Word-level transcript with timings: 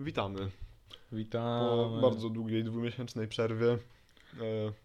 Witamy. 0.00 0.50
Witam. 1.12 1.60
Po 1.60 1.98
bardzo 2.02 2.30
długiej, 2.30 2.64
dwumiesięcznej 2.64 3.28
przerwie. 3.28 3.72
E, 3.72 3.78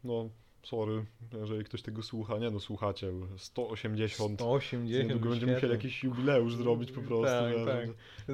no, 0.04 0.30
sorry, 0.66 1.06
jeżeli 1.40 1.64
ktoś 1.64 1.82
tego 1.82 2.04
słucha. 2.04 2.38
Nie 2.38 2.52
no, 2.52 2.60
słuchacie. 2.60 3.12
180. 3.38 4.34
180. 4.40 5.08
Niedługo 5.08 5.30
będziemy 5.30 5.54
musieli 5.54 5.74
jakiś 5.74 6.04
jubileusz 6.04 6.56
zrobić 6.56 6.92
po 6.92 7.02
prostu. 7.02 7.26
Tak, 7.26 7.54
wiesz, 7.54 7.66
tak. 7.66 7.90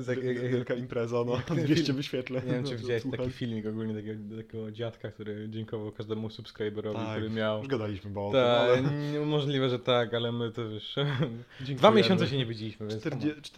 Jak, 0.07 0.23
jak, 0.35 0.51
Wielka 0.51 0.73
impreza, 0.73 1.23
no. 1.25 1.33
jak- 1.33 1.65
200 1.65 1.93
wyświetleń. 1.93 2.45
nie 2.45 2.51
wiem, 2.51 2.63
czy 2.63 2.71
no, 2.71 2.77
widziałeś 2.81 3.03
taki 3.17 3.31
filmik 3.31 3.65
ogólnie 3.65 3.93
takiego, 3.95 4.37
takiego 4.37 4.71
dziadka, 4.71 5.11
który 5.11 5.49
dziękował 5.49 5.91
każdemu 5.91 6.29
subskryberowi, 6.29 6.97
Tak, 6.97 7.11
który 7.17 7.29
miał. 7.29 7.57
Już 7.59 7.67
gadaliśmy 7.67 8.09
chyba 8.09 8.21
o 8.21 8.31
Tak, 8.31 8.75
tym, 8.77 8.85
ale... 8.85 9.11
nie- 9.11 9.19
możliwe, 9.19 9.69
że 9.69 9.79
tak, 9.79 10.13
ale 10.13 10.31
my 10.31 10.51
to 10.51 10.69
wiesz. 10.69 10.95
Dwa 11.77 11.91
miesiące 11.91 12.27
się 12.27 12.37
nie 12.37 12.45
widzieliśmy, 12.45 12.87
więc. 12.87 13.01
40, 13.01 13.51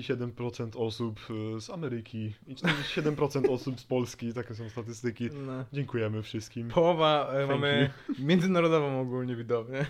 47% 0.00 0.70
osób 0.76 1.20
y, 1.56 1.60
z 1.60 1.70
Ameryki 1.70 2.32
i 2.46 2.54
47% 2.54 3.50
osób 3.50 3.80
z 3.80 3.84
Polski, 3.84 4.32
takie 4.34 4.54
są 4.54 4.68
statystyki. 4.68 5.28
No. 5.46 5.64
Dziękujemy 5.72 6.22
wszystkim. 6.22 6.68
Połowa 6.68 7.30
e, 7.32 7.46
Thank 7.46 7.60
mamy 7.60 7.90
międzynarodową 8.20 9.00
ogólnie 9.00 9.36
widownię. 9.36 9.86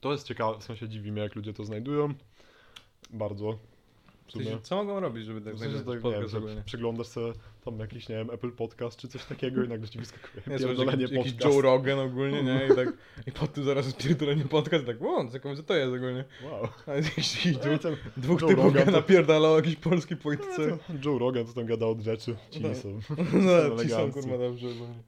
To 0.00 0.12
jest 0.12 0.26
ciekawe, 0.26 0.58
w 0.58 0.64
sensie 0.64 0.88
dziwi 0.88 1.12
mnie, 1.12 1.22
jak 1.22 1.34
ludzie 1.34 1.52
to 1.52 1.64
znajdują. 1.64 2.14
Bardzo. 3.10 3.58
W 4.26 4.32
sumie. 4.32 4.58
Co 4.62 4.76
mogą 4.76 5.00
robić, 5.00 5.26
żeby 5.26 5.40
tak 5.40 5.54
W 5.54 5.58
sensie, 5.58 5.78
tak, 5.78 5.86
nie 5.86 5.92
wiem, 5.92 6.02
podcast 6.02 6.34
przeglądasz 6.64 7.06
sobie 7.06 7.32
tam 7.64 7.78
jakiś, 7.78 8.08
nie 8.08 8.16
wiem, 8.16 8.30
Apple 8.30 8.52
Podcast 8.52 8.98
czy 8.98 9.08
coś 9.08 9.24
takiego 9.24 9.64
i 9.64 9.68
nagle 9.68 9.88
ci 9.88 9.98
wyskakuje 9.98 10.42
Nie, 10.46 10.58
pierdolenie 10.58 11.02
jakiś, 11.02 11.16
jakiś 11.16 11.32
podcast. 11.32 11.54
Joe 11.54 11.60
Rogan 11.62 11.98
ogólnie, 11.98 12.42
nie? 12.42 12.60
I 12.72 12.76
tak, 12.76 12.88
i 13.26 13.32
po 13.32 13.46
tym 13.46 13.64
zaraz 13.64 13.86
jest 13.86 13.96
pierdolenie 13.98 14.44
podcast, 14.44 14.86
tak, 14.86 14.96
o, 15.02 15.26
co 15.56 15.62
to 15.62 15.74
jest 15.74 15.94
ogólnie? 15.94 16.24
Wow. 16.44 16.68
A 16.86 16.94
jest 16.94 17.08
jakiś, 17.08 17.46
jakiś 17.46 17.58
No, 17.58 17.60
dwóch, 17.70 17.80
ten 17.82 17.96
dwóch 18.16 18.40
Joe 18.42 18.48
typów 18.48 18.64
Rogan 18.64 18.84
to- 18.84 18.90
napierdalał 18.90 19.52
o 19.52 19.56
jakiejś 19.56 19.76
polskiej 19.76 20.16
polityce. 20.16 20.78
ten 20.86 20.98
Joe 21.04 21.18
Rogan 21.18 21.46
to 21.46 21.52
tam 21.52 21.66
gada 21.66 21.86
od 21.86 22.00
rzeczy. 22.00 22.36
Ci 22.50 22.60
No. 22.60 22.74
są. 22.74 23.00
No, 23.32 23.76
ci 23.82 23.88
są 23.88 24.12
kurwa 24.12 24.38
dobrze 24.38 24.66
ogólnie. 24.68 25.02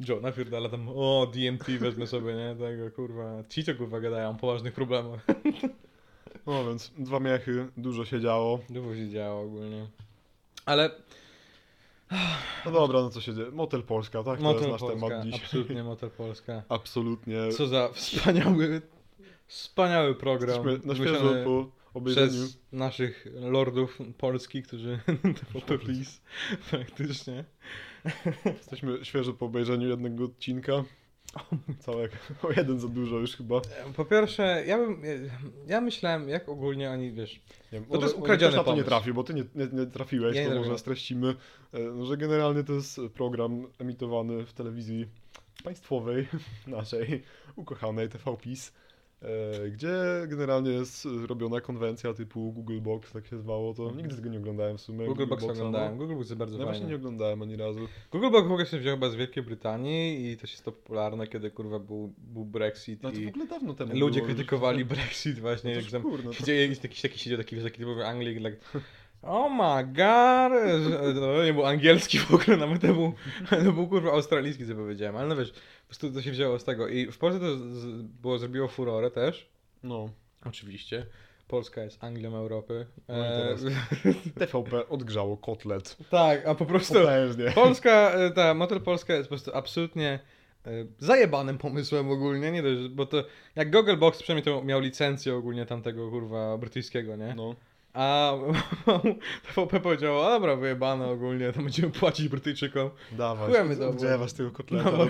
Joe 0.00 0.20
napierdala 0.20 0.68
tam, 0.68 0.88
o, 0.88 1.26
DMT 1.34 1.66
wezmę 1.78 2.06
sobie, 2.06 2.34
nie? 2.34 2.56
Tego 2.58 2.90
kurwa, 2.90 3.44
ci 3.48 3.64
to 3.64 3.74
kurwa 3.74 4.00
gadają 4.00 4.30
o 4.30 4.34
poważnych 4.34 4.74
problemach. 4.74 5.26
No 6.46 6.64
więc 6.64 6.92
dwa 6.98 7.20
miechy, 7.20 7.68
dużo 7.76 8.04
się 8.04 8.20
działo. 8.20 8.58
Dużo 8.70 8.94
się 8.94 9.08
działo 9.10 9.40
ogólnie. 9.42 9.86
Ale 10.66 10.90
No 12.64 12.70
dobra, 12.72 13.00
no 13.00 13.10
co 13.10 13.20
się 13.20 13.34
dzieje? 13.34 13.50
Motel 13.50 13.82
Polska, 13.82 14.22
tak? 14.22 14.38
To 14.38 14.44
Motel 14.44 14.60
jest 14.60 14.72
nasz 14.72 14.80
Polska, 14.80 15.08
temat 15.08 15.24
dziś. 15.24 15.34
absolutnie 15.34 15.82
Motel 15.84 16.10
Polska. 16.10 16.62
Absolutnie. 16.68 17.36
Co 17.52 17.66
za 17.66 17.88
wspaniały, 17.92 18.82
wspaniały 19.46 20.14
program. 20.14 20.68
Jesteśmy 20.68 20.88
na 20.88 20.94
świeżo 20.94 21.34
po 21.44 21.66
obejrzeniu. 21.96 22.28
przez 22.28 22.58
naszych 22.72 23.26
lordów 23.34 23.98
Polski, 24.18 24.62
którzy 24.62 24.98
TVP 25.52 25.78
Please, 25.78 26.20
praktycznie. 26.70 27.44
Jesteśmy 28.44 29.04
świeżo 29.04 29.34
po 29.34 29.46
obejrzeniu 29.46 29.88
jednego 29.88 30.24
odcinka. 30.24 30.72
Całego. 31.78 32.14
O 32.42 32.50
jeden 32.50 32.80
za 32.80 32.88
dużo 32.88 33.18
już 33.18 33.36
chyba. 33.36 33.60
Po 33.96 34.04
pierwsze, 34.04 34.64
ja 34.66 34.78
bym, 34.78 35.02
ja 35.66 35.80
myślałem, 35.80 36.28
jak 36.28 36.48
ogólnie 36.48 36.90
oni, 36.90 37.12
wiesz, 37.12 37.40
Nie 37.72 37.80
No 37.80 37.86
to 37.86 37.94
jest 37.94 38.02
może- 38.02 38.16
ukradziony 38.16 38.56
na 38.56 38.64
to 38.64 38.76
nie 38.76 38.84
trafił, 38.84 39.14
bo 39.14 39.24
ty 39.24 39.34
nie, 39.34 39.44
nie, 39.54 39.66
nie 39.72 39.86
trafiłeś, 39.86 40.36
Ja 40.36 40.42
nie 40.42 40.48
to 40.50 40.56
może 40.56 40.78
streścimy, 40.78 41.34
e, 41.72 41.78
no, 41.80 42.06
że 42.06 42.16
generalnie 42.16 42.64
to 42.64 42.72
jest 42.72 43.00
program 43.14 43.66
emitowany 43.78 44.46
w 44.46 44.52
telewizji 44.52 45.06
państwowej, 45.64 46.28
naszej, 46.66 47.22
ukochanej 47.56 48.08
TVPiS, 48.08 48.68
e, 48.68 48.72
gdzie 49.72 49.96
generalnie 50.28 50.70
jest 50.70 51.08
robiona 51.26 51.60
konwencja 51.60 52.14
typu 52.14 52.52
Google 52.52 52.80
Box, 52.80 53.12
tak 53.12 53.26
się 53.26 53.38
zwało 53.38 53.74
to. 53.74 53.90
Nigdy 53.90 54.16
tego 54.16 54.28
nie 54.28 54.38
oglądałem 54.38 54.78
w 54.78 54.80
sumie. 54.80 55.06
Google 55.06 55.26
Box 55.26 55.42
Boxa, 55.44 55.52
oglądałem. 55.58 55.92
No. 55.92 55.98
Google 55.98 56.14
Box 56.14 56.28
jest 56.28 56.38
bardzo 56.38 56.58
Ja 56.58 56.64
właśnie 56.64 56.80
fajny. 56.80 56.90
nie 56.90 56.96
oglądałem 56.96 57.42
ani 57.42 57.56
razu. 57.56 57.80
Google 58.12 58.30
Box 58.30 58.48
w 58.48 58.52
ogóle 58.52 58.66
się 58.66 58.78
wziął 58.78 58.94
chyba 58.96 59.08
z 59.10 59.14
Wielkiej 59.14 59.42
Brytanii 59.42 60.30
i 60.30 60.36
też 60.36 60.52
jest 60.52 60.64
to 60.64 60.72
popularne, 60.72 61.26
kiedy 61.26 61.50
kurwa 61.50 61.78
był, 61.78 62.12
był 62.18 62.44
Brexit 62.44 63.02
No 63.02 63.12
to 63.12 63.20
w 63.20 63.28
ogóle 63.28 63.46
dawno 63.46 63.74
temu 63.74 63.92
ludzie 63.98 64.20
było, 64.20 64.26
krytykowali. 64.34 64.84
Brexit 64.84 65.38
właśnie, 65.38 65.70
No 65.70 65.76
to 65.76 65.82
jak 65.82 65.90
tam 65.90 66.02
to- 66.02 66.90
jakiś 67.02 67.22
siedział 67.22 67.38
taki, 67.38 67.54
wiesz, 67.56 67.64
taki 67.64 67.78
typowy 67.78 68.06
Anglik, 68.06 68.36
like, 68.38 68.56
oh 69.28 69.48
my 69.54 69.84
god, 69.92 70.52
to 71.14 71.44
nie 71.44 71.52
był 71.52 71.66
angielski 71.66 72.18
w 72.18 72.34
ogóle, 72.34 72.56
nawet 72.56 72.80
to 72.80 72.86
był, 72.86 73.12
to 73.64 73.72
był 73.72 73.86
kurwa 73.88 74.10
australijski, 74.12 74.66
co 74.66 74.74
powiedziałem, 74.74 75.16
ale 75.16 75.28
no 75.28 75.36
wiesz, 75.36 75.52
po 75.52 75.86
prostu 75.86 76.12
to 76.12 76.22
się 76.22 76.30
wzięło 76.30 76.58
z 76.58 76.64
tego 76.64 76.88
i 76.88 77.06
w 77.12 77.18
Polsce 77.18 77.40
to 77.40 77.56
z, 77.56 77.86
było, 78.02 78.38
zrobiło 78.38 78.68
furorę 78.68 79.10
też, 79.10 79.48
No. 79.82 80.08
oczywiście, 80.44 81.06
Polska 81.48 81.82
jest 81.82 82.04
Anglią 82.04 82.36
Europy. 82.36 82.86
No 83.08 83.14
E, 83.16 83.56
TVP 84.46 84.88
odgrzało 84.88 85.36
kotlet. 85.36 85.96
tak, 86.10 86.46
a 86.46 86.54
po 86.54 86.66
prostu 86.66 86.94
Potężnie. 86.94 87.50
Polska, 87.50 87.90
e, 88.10 88.30
ta 88.30 88.54
Motel 88.54 88.80
Polska 88.80 89.14
jest 89.14 89.28
po 89.28 89.34
prostu 89.34 89.50
absolutnie 89.54 90.18
e, 90.66 90.70
zajebanym 90.98 91.58
pomysłem 91.58 92.10
ogólnie, 92.10 92.52
nie 92.52 92.62
dość, 92.62 92.88
bo 92.88 93.06
to 93.06 93.24
jak 93.56 93.70
Google 93.70 93.96
Box 93.96 94.22
przynajmniej 94.22 94.44
to 94.54 94.64
miał 94.64 94.80
licencję 94.80 95.34
ogólnie 95.34 95.66
tamtego 95.66 96.10
kurwa 96.10 96.58
brytyjskiego, 96.58 97.16
nie? 97.16 97.34
No. 97.36 97.54
A 97.96 98.32
TVP 99.54 99.80
powiedziało, 99.80 100.26
a 100.26 100.30
dobra, 100.30 100.56
wyjebane 100.56 101.06
ogólnie, 101.08 101.52
to 101.52 101.62
będziemy 101.62 101.90
płacić 101.92 102.28
Brytyjczykom. 102.28 102.90
Dawaj, 103.12 103.46
Chujemy 103.48 103.76
to, 103.76 103.88
odgrzewasz 103.88 104.32
tego 104.32 104.50
kotleta. 104.50 104.90
No? 104.90 105.04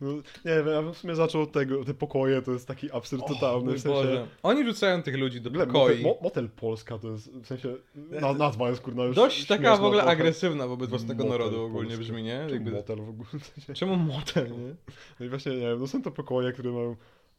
No, 0.00 0.10
nie 0.16 0.22
wiem, 0.44 0.66
ja 0.66 0.82
bym 0.82 0.92
w 0.94 0.98
sumie 0.98 1.14
zaczął 1.14 1.42
od 1.42 1.52
tego, 1.52 1.84
te 1.84 1.94
pokoje 1.94 2.42
to 2.42 2.52
jest 2.52 2.68
taki 2.68 2.92
absurd 2.92 3.26
totalny, 3.26 3.64
mój 3.64 3.74
w 3.78 3.80
sensie... 3.80 3.96
Boże. 3.96 4.26
Oni 4.42 4.64
rzucają 4.64 5.02
tych 5.02 5.16
ludzi 5.18 5.40
do 5.40 5.50
pokoi. 5.50 5.66
motel, 5.72 6.00
mo, 6.02 6.18
motel 6.22 6.48
Polska 6.48 6.98
to 6.98 7.08
jest, 7.10 7.32
w 7.32 7.46
sensie, 7.46 7.74
na, 7.94 8.32
nazwa 8.32 8.68
jest 8.68 8.80
kurna 8.80 9.04
już 9.04 9.16
Dość 9.16 9.46
taka 9.46 9.76
w 9.76 9.84
ogóle 9.84 10.02
trochę. 10.02 10.12
agresywna 10.12 10.66
wobec 10.66 10.90
własnego 10.90 11.24
Motel 11.24 11.38
narodu 11.38 11.62
ogólnie 11.64 11.96
Polska. 11.96 12.04
brzmi, 12.04 12.22
nie? 12.22 12.38
Czemu 12.40 12.54
Jakby... 12.54 12.70
motel 12.70 12.96
w 12.96 13.08
ogóle? 13.08 13.28
W 13.40 13.46
sensie, 13.54 13.74
Czemu 13.74 13.96
motel, 13.96 14.50
nie? 14.50 14.74
no 15.20 15.26
i 15.26 15.28
właśnie, 15.28 15.52
nie 15.52 15.58
wiem, 15.68 15.78
no 15.80 15.86
są 15.86 16.02
to 16.02 16.10
pokoje, 16.10 16.52
które 16.52 16.72
mają 16.72 16.96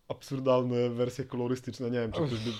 absurdalne 0.10 0.90
wersje 0.90 1.26
kolorystyczne, 1.26 1.92
nie 1.92 2.00
wiem, 2.00 2.12
czy 2.12 2.22
ktoś 2.22 2.40
by, 2.40 2.52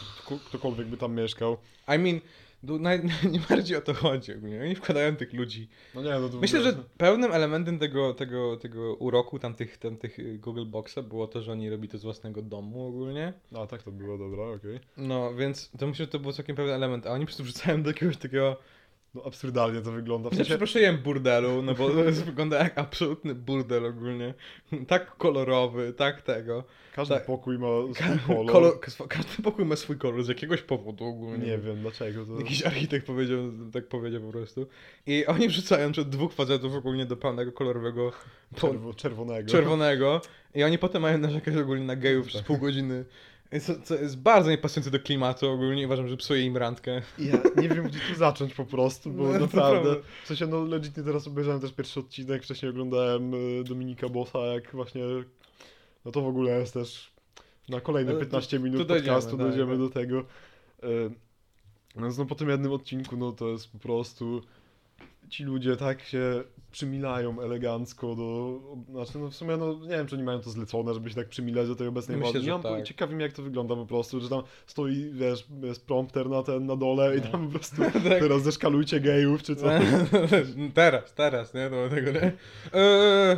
ktokolwiek 0.46 0.88
by 0.88 0.98
tam 0.98 1.16
mieszkał. 1.16 1.58
I 1.88 2.00
mean, 2.00 2.20
naj, 2.64 3.02
nie 3.32 3.40
bardziej 3.50 3.78
o 3.78 3.82
to 3.82 3.94
chodzi 3.94 4.34
ogólnie. 4.34 4.62
Oni 4.62 4.76
wkładają 4.76 5.16
tych 5.16 5.34
ludzi 5.34 5.68
No 5.96 6.02
nie, 6.02 6.20
no 6.20 6.30
to 6.30 6.38
Myślę, 6.38 6.62
że 6.62 6.74
pełnym 6.98 7.32
elementem 7.32 7.80
tego, 7.80 8.14
tego, 8.14 8.58
tego 8.58 8.96
uroku 8.96 9.40
tamtych, 9.40 9.78
tamtych 9.78 10.20
y, 10.20 10.38
Google 10.38 10.66
Boxa 10.66 11.02
było 11.10 11.28
to, 11.28 11.42
że 11.42 11.52
oni 11.52 11.70
robi 11.70 11.88
to 11.88 11.98
z 11.98 12.04
własnego 12.04 12.42
domu 12.42 12.88
ogólnie. 12.88 13.34
A, 13.56 13.68
tak 13.68 13.84
to 13.84 13.92
było, 13.92 14.18
dobra, 14.18 14.44
okej. 14.44 14.80
No, 14.98 15.34
więc 15.34 15.72
to 15.80 15.88
myślę, 15.88 16.06
że 16.06 16.12
to 16.12 16.20
był 16.20 16.34
całkiem 16.34 16.56
pewny 16.56 16.74
element, 16.74 17.08
a 17.08 17.12
oni 17.12 17.26
po 17.26 17.28
prostu 17.28 17.44
wrzucają 17.44 17.84
do 17.84 17.90
jakiegoś 17.90 18.18
takiego, 18.18 18.58
No 19.16 19.24
absurdalnie 19.26 19.82
to 19.82 19.92
wygląda, 19.92 20.30
w 20.30 20.32
ja 20.32 20.38
sensie, 20.38 20.50
przeprosiłem 20.50 20.98
burdelu, 20.98 21.62
no 21.62 21.74
bo 21.74 21.90
wygląda 22.12 22.58
jak 22.58 22.78
absolutny 22.78 23.36
burdel 23.36 23.86
ogólnie. 23.86 24.34
Tak 24.88 25.18
kolorowy, 25.18 25.94
tak 25.94 26.22
tego. 26.22 26.64
każdy 26.96 27.16
tak. 27.16 27.26
pokój 27.26 27.58
ma 27.60 27.68
swój 27.94 28.36
kolor. 28.36 28.52
Kolor, 28.52 28.80
każdy 29.10 29.44
pokój 29.44 29.66
ma 29.66 29.76
swój 29.76 29.98
kolor 29.98 30.24
z 30.24 30.28
jakiegoś 30.28 30.62
powodu 30.62 31.06
ogólnie. 31.06 31.46
Nie 31.46 31.58
wiem 31.58 31.82
dlaczego 31.82 32.26
to... 32.26 32.38
Jakiś 32.40 32.64
architekt 32.64 33.06
powiedział, 33.06 33.40
tak 33.74 33.88
powiedział 33.88 34.22
po 34.22 34.32
prostu. 34.32 34.68
I 35.06 35.26
oni 35.26 35.48
wrzucają 35.48 35.92
przed 35.92 36.10
dwóch 36.10 36.34
facetów 36.34 36.76
ogólnie 36.76 37.06
do 37.06 37.18
pełnego 37.18 37.52
kolorowego 37.52 38.12
Czerwo, 38.56 38.94
czerwonego. 38.94 39.52
czerwonego 39.52 40.22
i 40.56 40.64
oni 40.64 40.78
potem 40.78 41.02
mają 41.02 41.18
narzekać 41.18 41.56
ogólnie 41.56 41.86
na 41.86 41.96
gejów 41.96 42.28
przez 42.28 42.42
pół 42.42 42.58
godziny. 42.58 43.06
Co, 43.62 43.82
co 43.84 43.96
jest 43.96 44.18
bardzo 44.18 44.50
niepasujące 44.50 44.92
do 44.92 45.00
klimatu 45.00 45.50
ogólnie 45.50 45.86
uważam, 45.86 46.08
że 46.08 46.18
psuje 46.18 46.42
im 46.46 46.58
randkę. 46.58 47.02
Ja 47.20 47.34
nie 47.62 47.70
wiem, 47.70 47.88
gdzie 47.88 48.00
tu 48.00 48.16
zacząć 48.16 48.54
po 48.54 48.66
prostu, 48.66 49.12
bo 49.12 49.24
No, 49.24 49.34
to 49.34 49.40
naprawdę. 49.40 49.96
W 50.24 50.28
sensie, 50.28 50.48
no 50.48 50.64
legitnie 50.64 51.04
teraz 51.04 51.28
obejrzałem 51.28 51.62
też 51.62 51.74
pierwszy 51.74 52.00
odcinek, 52.00 52.44
wcześniej 52.44 52.70
oglądałem 52.70 53.34
y, 53.34 53.64
Dominika 53.64 54.10
Bossa, 54.10 54.40
jak 54.40 54.72
właśnie. 54.72 55.02
No 56.06 56.12
to 56.12 56.22
w 56.22 56.28
ogóle 56.28 56.60
jest 56.60 56.74
też 56.74 57.12
na 57.70 57.82
kolejne 57.82 58.12
Ale 58.12 58.20
to- 58.20 58.26
15 58.26 58.60
minut 58.60 58.80
tu 58.82 58.86
dojdziemy, 58.86 59.16
podcastu, 59.16 59.38
tak, 59.38 59.48
dojdziemy 59.48 59.72
tak. 59.72 59.80
do 59.80 59.90
tego. 59.90 60.20
Y, 60.84 61.12
Więc 61.96 62.18
no 62.18 62.26
po 62.26 62.36
tym 62.36 62.50
jednym 62.50 62.72
odcinku, 62.72 63.18
no 63.18 63.32
to 63.32 63.50
jest 63.50 63.72
po 63.72 63.80
prostu. 63.80 64.42
Ci 65.30 65.44
ludzie 65.44 65.76
tak 65.76 66.02
się 66.02 66.44
przymilają 66.72 67.42
elegancko 67.42 68.16
do. 68.16 68.60
Znaczy, 68.92 69.20
no 69.20 69.30
w 69.30 69.36
sumie, 69.36 69.58
no 69.58 69.74
nie 69.74 69.90
wiem, 69.90 70.08
czy 70.08 70.16
oni 70.16 70.24
mają 70.24 70.40
to 70.42 70.50
zlecone, 70.50 70.94
żeby 70.94 71.10
się 71.10 71.16
tak 71.16 71.30
przymilać 71.30 71.68
do 71.68 71.76
tej 71.76 71.88
obecnej 71.88 72.18
Myślę, 72.18 72.32
władzy. 72.32 72.46
że 72.46 72.52
Nie 72.52 72.52
mam 72.52 72.62
tak. 72.78 72.84
ciekawi 72.84 73.16
mnie, 73.16 73.24
jak 73.24 73.34
to 73.34 73.44
wygląda 73.44 73.76
po 73.76 73.86
prostu, 73.86 74.20
że 74.20 74.30
tam 74.30 74.44
stoi, 74.68 75.10
wiesz, 75.14 75.48
jest 75.64 75.86
prompter 75.86 76.30
na 76.30 76.44
ten 76.44 76.66
na 76.66 76.76
dole 76.76 77.18
i 77.18 77.22
tam 77.22 77.46
po 77.48 77.52
prostu 77.60 77.76
Tak. 78.10 78.20
teraz 78.20 78.44
zeszkalujcie 78.44 79.00
gejów, 79.00 79.44
czy 79.44 79.56
co. 79.56 79.68
teraz, 80.74 81.14
teraz, 81.14 81.54
nie? 81.54 81.70
Do 81.70 81.90
tego, 81.90 82.12
nie? 82.12 82.32
Eee, 82.74 83.38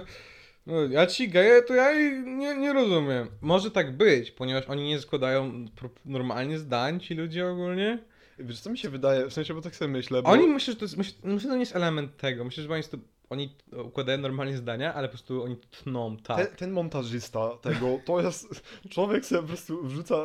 no, 0.67 0.81
ja 0.83 1.07
ci 1.07 1.29
geje, 1.29 1.61
to 1.61 1.73
ja 1.73 1.94
nie, 2.23 2.57
nie 2.57 2.73
rozumiem. 2.73 3.27
Może 3.41 3.71
tak 3.71 3.97
być, 3.97 4.31
ponieważ 4.31 4.65
oni 4.67 4.87
nie 4.87 4.99
składają 4.99 5.65
normalnie 6.05 6.57
zdań, 6.59 6.99
ci 6.99 7.13
ludzie 7.15 7.47
ogólnie. 7.47 7.99
Wiesz, 8.43 8.59
co 8.59 8.69
mi 8.69 8.77
się 8.77 8.89
wydaje, 8.89 9.25
w 9.25 9.33
sensie, 9.33 9.53
bo 9.53 9.61
tak 9.61 9.75
sobie 9.75 9.91
myślę, 9.91 10.21
bo... 10.21 10.29
Oni 10.29 10.47
myślę, 10.47 10.73
że 10.73 10.79
to 10.79 10.85
jest, 10.85 10.97
myślę, 10.97 11.13
myślę, 11.23 11.39
że 11.39 11.47
to 11.47 11.53
nie 11.53 11.59
jest 11.59 11.75
element 11.75 12.17
tego. 12.17 12.43
Myślę, 12.43 12.63
że 12.63 12.73
oni, 12.73 12.83
to, 12.83 12.97
oni 13.29 13.55
układają 13.85 14.17
normalnie 14.17 14.57
zdania, 14.57 14.93
ale 14.93 15.07
po 15.07 15.11
prostu 15.11 15.43
oni 15.43 15.55
tną 15.57 16.17
tak. 16.17 16.38
ten, 16.47 16.55
ten 16.55 16.71
montażysta 16.71 17.49
tego, 17.57 17.99
to 18.05 18.21
jest... 18.21 18.63
Człowiek 18.89 19.25
sobie 19.25 19.41
po 19.41 19.47
prostu 19.47 19.83
wrzuca, 19.83 20.15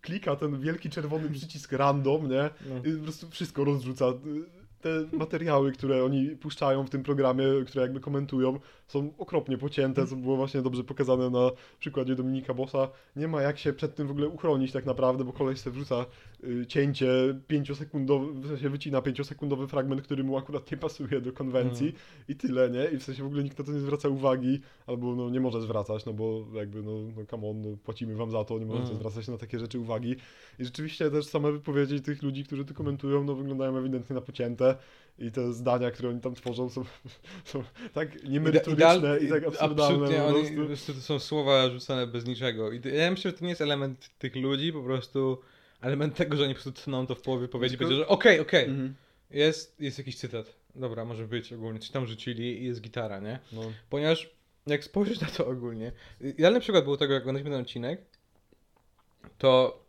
klika 0.00 0.36
ten 0.36 0.60
wielki 0.60 0.90
czerwony 0.90 1.30
przycisk 1.30 1.72
random, 1.72 2.30
nie? 2.30 2.50
No. 2.68 2.90
I 2.90 2.96
po 2.96 3.02
prostu 3.02 3.30
wszystko 3.30 3.64
rozrzuca. 3.64 4.06
Te 4.84 5.16
materiały, 5.16 5.72
które 5.72 6.04
oni 6.04 6.28
puszczają 6.36 6.84
w 6.86 6.90
tym 6.90 7.02
programie, 7.02 7.44
które 7.66 7.82
jakby 7.82 8.00
komentują, 8.00 8.58
są 8.86 9.12
okropnie 9.18 9.58
pocięte, 9.58 10.06
co 10.06 10.16
było 10.16 10.36
właśnie 10.36 10.62
dobrze 10.62 10.84
pokazane 10.84 11.30
na 11.30 11.50
przykładzie 11.78 12.14
Dominika 12.14 12.54
Bossa. 12.54 12.88
Nie 13.16 13.28
ma 13.28 13.42
jak 13.42 13.58
się 13.58 13.72
przed 13.72 13.94
tym 13.94 14.06
w 14.08 14.10
ogóle 14.10 14.28
uchronić 14.28 14.72
tak 14.72 14.86
naprawdę, 14.86 15.24
bo 15.24 15.32
koleś 15.32 15.60
sobie 15.60 15.74
wrzuca 15.76 16.06
y, 16.44 16.66
cięcie 16.66 17.06
pięciosekundowe, 17.46 18.32
w 18.40 18.48
sensie 18.48 18.68
wycina 18.70 19.02
pięciosekundowy 19.02 19.68
fragment, 19.68 20.02
który 20.02 20.24
mu 20.24 20.36
akurat 20.38 20.70
nie 20.70 20.76
pasuje 20.76 21.20
do 21.20 21.32
konwencji 21.32 21.86
Mhm. 21.86 22.04
i 22.28 22.36
tyle, 22.36 22.70
nie? 22.70 22.84
I 22.84 22.96
w 22.98 23.02
sensie 23.02 23.22
w 23.22 23.26
ogóle 23.26 23.42
nikt 23.44 23.58
na 23.58 23.64
to 23.64 23.72
nie 23.72 23.80
zwraca 23.80 24.08
uwagi, 24.08 24.60
albo 24.86 25.14
no 25.14 25.30
nie 25.30 25.40
może 25.40 25.62
zwracać, 25.62 26.04
no 26.06 26.12
bo 26.12 26.44
jakby 26.54 26.82
no, 26.82 26.92
no 27.16 27.26
come 27.30 27.48
on, 27.50 27.60
no, 27.60 27.76
płacimy 27.84 28.14
wam 28.16 28.30
za 28.30 28.44
to, 28.44 28.58
nie 28.58 28.66
możecie 28.66 28.82
Mhm. 28.92 28.98
zwracać 28.98 29.28
na 29.28 29.38
takie 29.38 29.58
rzeczy 29.58 29.78
uwagi. 29.78 30.16
I 30.58 30.64
rzeczywiście 30.64 31.10
też 31.10 31.26
same 31.26 31.52
wypowiedzi 31.52 32.00
tych 32.00 32.22
ludzi, 32.22 32.44
którzy 32.44 32.64
to 32.64 32.74
komentują, 32.74 33.24
no 33.24 33.34
wyglądają 33.34 33.76
ewidentnie 33.76 34.14
na 34.14 34.20
pocięte 34.20 34.73
i 35.18 35.30
te 35.30 35.52
zdania, 35.52 35.90
które 35.90 36.08
oni 36.08 36.20
tam 36.20 36.34
tworzą 36.34 36.70
są, 36.70 36.84
są 37.44 37.64
tak 37.92 38.24
niemerytoryczne 38.24 39.18
i 39.18 39.28
tak 39.28 39.44
absurdalne 39.44 40.06
Absolutnie, 40.06 40.18
po 40.56 40.62
oni, 40.62 40.76
to 40.86 40.92
są 40.94 41.18
słowa 41.18 41.70
rzucane 41.70 42.06
bez 42.06 42.26
niczego. 42.26 42.72
I 42.72 42.80
ja 42.94 43.10
myślę, 43.10 43.30
że 43.30 43.36
to 43.36 43.44
nie 43.44 43.50
jest 43.50 43.60
element 43.60 44.10
tych 44.18 44.36
ludzi, 44.36 44.72
po 44.72 44.82
prostu 44.82 45.38
element 45.80 46.14
tego, 46.16 46.36
że 46.36 46.44
oni 46.44 46.54
po 46.54 46.62
prostu 46.62 46.82
tną 46.82 47.06
to 47.06 47.14
w 47.14 47.22
połowie 47.22 47.48
powiedzieć, 47.48 47.78
Tylko- 47.78 47.94
że 47.94 48.08
okej, 48.08 48.40
okej, 48.40 48.64
Mhm. 48.64 48.94
jest, 49.30 49.80
jest 49.80 49.98
jakiś 49.98 50.16
cytat. 50.16 50.54
Dobra, 50.74 51.04
może 51.04 51.26
być 51.28 51.52
ogólnie, 51.52 51.80
coś 51.80 51.90
tam 51.90 52.06
rzucili 52.06 52.62
i 52.62 52.64
jest 52.64 52.80
gitara, 52.80 53.20
nie? 53.20 53.38
No. 53.52 53.62
Ponieważ 53.90 54.30
jak 54.66 54.84
spojrzysz 54.84 55.20
na 55.20 55.26
to 55.26 55.46
ogólnie, 55.46 55.92
idealny 56.20 56.60
przykład 56.60 56.84
był 56.84 56.96
tego, 56.96 57.14
jak 57.14 57.22
oglądaliśmy 57.22 57.50
ten 57.50 57.60
odcinek, 57.60 58.00
to, 59.38 59.83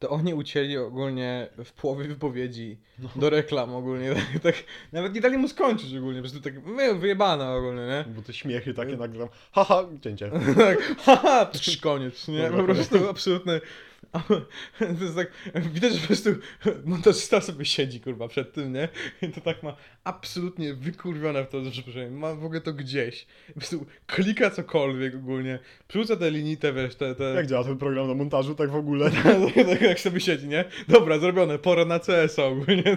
to 0.00 0.10
oni 0.10 0.34
ucięli 0.34 0.76
ogólnie 0.78 1.48
w 1.64 1.72
połowie 1.72 2.04
wypowiedzi 2.04 2.78
do 3.16 3.30
reklam 3.30 3.74
ogólnie, 3.74 4.14
tak, 4.14 4.42
tak, 4.42 4.54
nawet 4.92 5.14
nie 5.14 5.20
dali 5.20 5.38
mu 5.38 5.48
skończyć 5.48 5.94
ogólnie, 5.96 6.22
po 6.22 6.28
prostu 6.28 6.40
tak 6.40 6.60
wy- 6.60 6.98
wyjebane 6.98 7.50
ogólnie, 7.50 7.86
nie? 7.86 8.04
Bo 8.14 8.22
te 8.22 8.32
śmiechy 8.32 8.74
takie 8.74 8.96
nagle 8.96 9.18
tam, 9.18 9.28
haha, 9.52 9.84
cięcie. 10.04 10.30
tak, 10.56 10.78
haha, 10.98 11.46
psz, 11.46 11.76
koniec, 11.76 12.28
nie? 12.28 12.50
Po 12.50 12.62
prostu 12.64 12.98
To 14.78 15.04
jest 15.04 15.16
tak, 15.16 15.30
widać, 15.72 15.92
że 15.92 16.00
po 16.00 16.06
prostu 16.06 16.30
montażysta 16.84 17.40
sobie 17.40 17.64
siedzi, 17.64 18.00
kurwa, 18.00 18.28
przed 18.28 18.52
tym, 18.52 18.72
nie? 18.72 18.88
I 19.22 19.28
to 19.28 19.40
tak 19.40 19.62
ma 19.62 19.76
absolutnie 20.04 20.74
wykurwione 20.74 21.44
w 21.44 21.48
to, 21.48 21.58
że 21.86 22.10
ma 22.10 22.34
w 22.34 22.44
ogóle 22.44 22.60
to 22.60 22.72
gdzieś. 22.72 23.26
Po 23.46 23.60
prostu 23.60 23.86
klika 24.06 24.50
cokolwiek 24.50 25.14
ogólnie, 25.14 25.58
przerzuca 25.88 26.16
te 26.16 26.30
linijte, 26.30 26.72
wiesz, 26.72 26.94
te... 26.94 27.14
te... 27.14 27.24
Jak 27.24 27.46
działa 27.46 27.64
ten 27.64 27.78
program 27.78 28.08
na 28.08 28.14
montażu, 28.14 28.54
tak 28.54 28.70
w 28.70 28.76
ogóle. 28.76 29.10
tak, 29.54 29.66
tak 29.66 29.80
jak 29.80 30.00
sobie 30.00 30.20
siedzi, 30.20 30.48
nie? 30.48 30.64
Dobra, 30.88 31.18
zrobione, 31.18 31.58
pora 31.58 31.84
na 31.84 31.98
CS 31.98 32.38
ogólnie. 32.38 32.96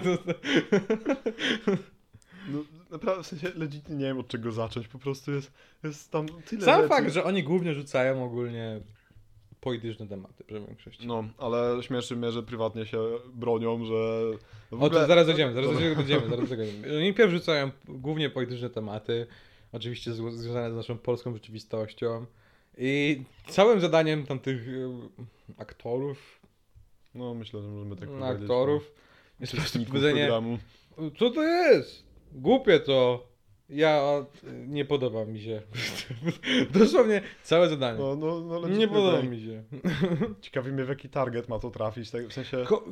No, 2.48 2.64
naprawdę, 2.90 3.22
w 3.22 3.26
sensie 3.26 3.52
legitnie 3.54 3.96
nie 3.96 4.04
wiem 4.04 4.18
od 4.18 4.28
czego 4.28 4.52
zacząć, 4.52 4.88
po 4.88 4.98
prostu 4.98 5.32
jest, 5.32 5.52
jest 5.84 6.10
tam 6.10 6.26
tyle 6.28 6.62
Sam 6.62 6.76
rzeczy. 6.76 6.88
fakt, 6.88 7.12
że 7.12 7.24
oni 7.24 7.42
głównie 7.42 7.74
rzucają 7.74 8.24
ogólnie 8.24 8.80
polityczne 9.64 10.08
tematy, 10.08 10.44
w 10.48 10.66
większości. 10.66 11.06
No, 11.06 11.24
ale 11.38 11.82
śmieszy 11.82 12.16
mnie, 12.16 12.30
że 12.32 12.42
prywatnie 12.42 12.86
się 12.86 12.98
bronią, 13.34 13.84
że... 13.84 14.24
no 14.72 14.78
w 14.78 14.82
O, 14.82 14.86
ogóle- 14.86 15.00
to 15.00 15.06
zaraz 15.06 15.26
dojdziemy, 15.26 15.52
zaraz 15.54 15.70
dojdziemy, 15.72 16.28
zaraz 16.28 16.48
dojdziemy. 16.48 16.96
Oni 16.98 17.14
pierw 17.14 17.30
rzucają 17.32 17.70
głównie 17.88 18.30
polityczne 18.30 18.70
tematy, 18.70 19.26
oczywiście 19.72 20.12
związane 20.12 20.70
z 20.72 20.76
naszą 20.76 20.98
polską 20.98 21.32
rzeczywistością 21.34 22.26
i 22.78 23.22
całym 23.48 23.80
zadaniem 23.80 24.26
tamtych 24.26 24.66
aktorów, 25.58 26.40
No, 27.14 27.34
myślę, 27.34 27.62
że 27.62 27.68
możemy 27.68 27.96
tak 27.96 28.08
no, 28.08 28.18
powiedzieć. 28.18 28.42
aktorów 28.42 28.92
jest 29.40 29.52
po 29.52 29.58
prostu 29.58 29.78
powiedzenie, 29.84 30.30
co 31.18 31.30
to 31.30 31.42
jest? 31.42 32.04
Głupie 32.32 32.80
to. 32.80 33.26
Ja 33.70 34.24
nie 34.66 34.84
podoba 34.84 35.24
mi 35.24 35.40
się. 35.40 35.62
Dosłownie 36.78 37.22
całe 37.42 37.68
zadanie. 37.68 37.98
No, 37.98 38.16
no, 38.16 38.40
no, 38.40 38.68
nie 38.68 38.88
podoba 38.88 39.16
tak. 39.20 39.30
mi 39.30 39.40
się. 39.40 39.62
Ciekawi 40.40 40.72
mnie, 40.72 40.84
w 40.84 40.88
jaki 40.88 41.08
target 41.08 41.48
ma 41.48 41.58
to 41.58 41.70
trafić, 41.70 42.10
tak, 42.10 42.26
w 42.28 42.32
sensie... 42.32 42.64
Ko- 42.66 42.84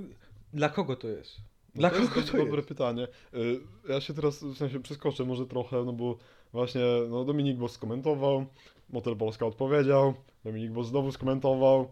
dla 0.55 0.69
kogo 0.69 0.97
to 0.97 1.09
jest? 1.09 1.37
No 1.75 1.81
Dla 1.81 1.91
to 1.91 1.97
kogo 1.97 2.21
jest 2.21 2.33
to 2.33 2.39
dobre 2.39 2.57
jest? 2.57 2.69
pytanie. 2.69 3.09
Y, 3.35 3.61
Ja 3.89 4.01
się 4.01 4.15
teraz 4.15 4.45
w 4.45 4.57
sensie 4.57 4.81
przeskoczę 4.81 5.25
może 5.25 5.47
trochę, 5.47 5.85
no 5.85 5.93
bo 5.93 6.17
właśnie 6.53 6.83
no 7.11 7.25
Dominik 7.25 7.57
Boss 7.59 7.73
skomentował, 7.73 8.47
Motel 8.91 9.17
Polska 9.17 9.47
odpowiedział, 9.47 10.15
Dominik 10.45 10.71
Boss 10.73 10.87
znowu 10.89 11.13
skomentował. 11.13 11.91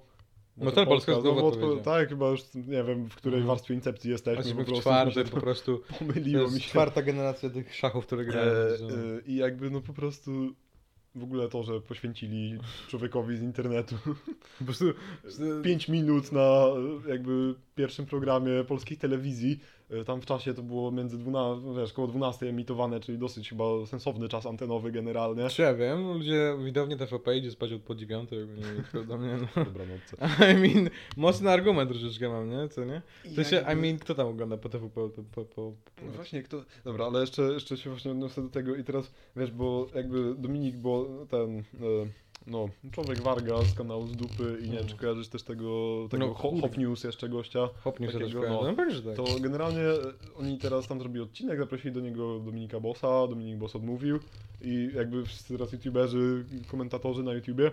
Motel 0.56 0.86
Polska 0.86 1.20
znowu 1.20 1.46
odpowiedział. 1.46 1.84
Tak, 1.84 2.08
chyba 2.08 2.28
już 2.30 2.40
nie 2.54 2.84
wiem, 2.84 3.08
w 3.10 3.14
której 3.16 3.38
Mhm. 3.38 3.46
warstwie 3.48 3.74
incepcji 3.74 4.10
jesteśmy, 4.10 4.64
po 4.64 4.70
prostu 4.80 4.90
to 5.24 5.30
po 5.30 5.40
prostu. 5.40 5.82
Pomyliło 5.98 6.50
mi 6.50 6.60
się. 6.60 6.68
czwarta 6.68 7.02
generacja 7.02 7.50
tych 7.50 7.74
szachów, 7.74 8.06
które 8.06 8.22
E, 8.22 8.24
grałem. 8.24 8.50
e, 8.52 9.20
I 9.26 9.36
jakby 9.36 9.70
no 9.70 9.80
po 9.80 9.92
prostu 9.92 10.30
w 11.14 11.22
ogóle 11.24 11.48
to, 11.48 11.62
że 11.62 11.80
poświęcili 11.80 12.58
człowiekowi 12.88 13.36
z 13.36 13.42
internetu 13.42 13.94
Po 14.58 14.64
prostu... 14.64 14.84
5 15.62 15.88
minut 15.88 16.32
na 16.32 16.40
e, 17.06 17.10
jakby 17.10 17.54
pierwszym 17.74 18.06
programie 18.06 18.64
polskiej 18.64 18.96
telewizji. 18.96 19.60
E, 19.90 20.04
Tam 20.04 20.20
w 20.20 20.26
czasie 20.26 20.54
to 20.54 20.62
było 20.62 20.90
między 20.90 21.18
12, 21.18 21.66
no 21.66 21.74
wiesz, 21.74 21.92
koło 21.92 22.08
12 22.08 22.48
emitowane, 22.48 23.00
czyli 23.00 23.18
dosyć 23.18 23.48
chyba 23.48 23.64
sensowny 23.86 24.28
czas 24.28 24.46
antenowy 24.46 24.92
generalnie. 24.92 25.48
Czy 25.48 25.62
ja 25.62 25.74
wiem, 25.74 26.12
ludzie 26.12 26.56
widownie 26.64 26.96
TVP 26.96 27.36
idzie 27.36 27.50
spać 27.50 27.72
od 27.72 27.82
po 27.82 27.94
dziewiątej, 27.94 28.42
ogólnie 28.42 28.62
to 28.92 29.04
do 29.04 29.18
mnie, 29.18 29.36
no. 29.56 29.64
Dobranocce. 29.64 30.16
I 30.52 30.54
mean, 30.74 30.90
mocny 31.16 31.50
argument 31.50 31.90
troszeczkę 31.90 32.28
mam, 32.28 32.50
nie? 32.50 32.68
Co 32.68 32.84
nie? 32.84 33.02
W 33.24 33.34
sensie, 33.34 33.56
I 33.56 33.58
jakby- 33.58 33.76
mean, 33.82 33.98
kto 33.98 34.14
tam 34.14 34.26
ogląda 34.26 34.56
po 34.56 34.68
TVP? 34.68 34.94
Po, 34.94 35.22
po, 35.22 35.22
po, 35.22 35.44
po... 35.44 35.72
No 36.06 36.12
Właśnie, 36.12 36.42
kto... 36.42 36.64
Dobra, 36.84 37.06
ale 37.06 37.20
jeszcze, 37.20 37.42
jeszcze 37.42 37.76
się 37.76 37.90
właśnie 37.90 38.10
odniosę 38.10 38.42
do 38.42 38.48
tego 38.48 38.76
i 38.76 38.84
teraz, 38.84 39.10
wiesz, 39.36 39.50
bo 39.50 39.86
jakby 39.94 40.34
Dominik, 40.34 40.76
bo 40.76 41.06
ten, 41.30 41.58
e, 41.58 41.62
no, 42.46 42.68
człowiek 42.90 43.22
Warga 43.22 43.62
z 43.62 43.74
kanału 43.74 44.06
z 44.06 44.12
dupy 44.12 44.58
i 44.62 44.70
nie 44.70 44.78
wiem, 44.78 44.86
czy 44.86 44.96
kojarzysz 44.96 45.28
też 45.28 45.42
tego, 45.42 46.06
tego 46.10 46.26
No, 46.26 46.34
Ho-. 46.34 46.60
Hop 46.60 46.78
News 46.78 47.04
jeszcze 47.04 47.28
gościa. 47.28 47.68
Się 47.84 48.06
też 48.06 48.12
Takiego, 48.12 48.48
no. 48.48 48.62
No 48.62 48.74
pewnie, 48.74 48.94
że 48.94 49.02
tak. 49.02 49.16
To 49.16 49.24
generalnie 49.40 49.80
e, 49.80 49.98
oni 50.38 50.58
teraz 50.58 50.88
tam 50.88 51.00
zrobili 51.00 51.22
odcinek, 51.24 51.58
zaprosili 51.58 51.94
do 51.94 52.00
niego 52.00 52.38
Dominika 52.38 52.80
Bossa, 52.80 53.26
Dominik 53.28 53.56
Boss 53.56 53.76
odmówił 53.76 54.18
i 54.62 54.90
jakby 54.94 55.26
wszyscy 55.26 55.54
teraz 55.54 55.72
youtuberzy, 55.72 56.44
komentatorzy 56.68 57.22
na 57.22 57.32
YouTubie 57.32 57.70